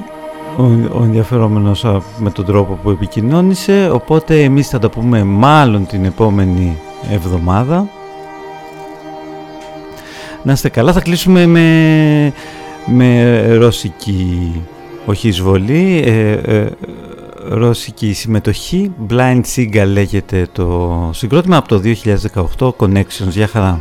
ο, 0.60 1.00
ο 1.00 1.04
ενδιαφερόμενος 1.04 1.86
α, 1.86 2.02
με 2.18 2.32
τον 2.32 2.46
τρόπο 2.46 2.80
που 2.84 2.90
επικοινώνησε 2.90 3.90
οπότε 3.94 4.44
εμείς 4.44 4.68
θα 4.68 4.80
τα 4.80 4.90
πούμε 4.90 5.24
μάλλον 5.24 5.86
την 5.86 6.06
επόμενη 6.06 6.78
εβδομάδα. 7.12 7.88
Να 10.44 10.52
είστε 10.52 10.70
καλά 10.70 10.94
θα 10.94 11.02
κλείσουμε 11.02 11.46
με, 11.46 12.34
με 12.86 13.42
ρώσικη 13.56 14.52
όχι 15.06 15.28
εισβολή 15.28 16.04
ε, 16.06 16.32
ε, 16.32 16.70
ρώσικη 17.48 18.14
συμμετοχή. 18.14 18.92
Blind 19.10 19.42
Seagull 19.56 19.88
λέγεται 19.88 20.48
το 20.52 21.10
συγκρότημα 21.14 21.58
από 21.58 21.68
το 21.68 21.82
2018 22.60 22.70
Connections. 22.78 23.30
Για 23.30 23.48
χαρά 23.48 23.80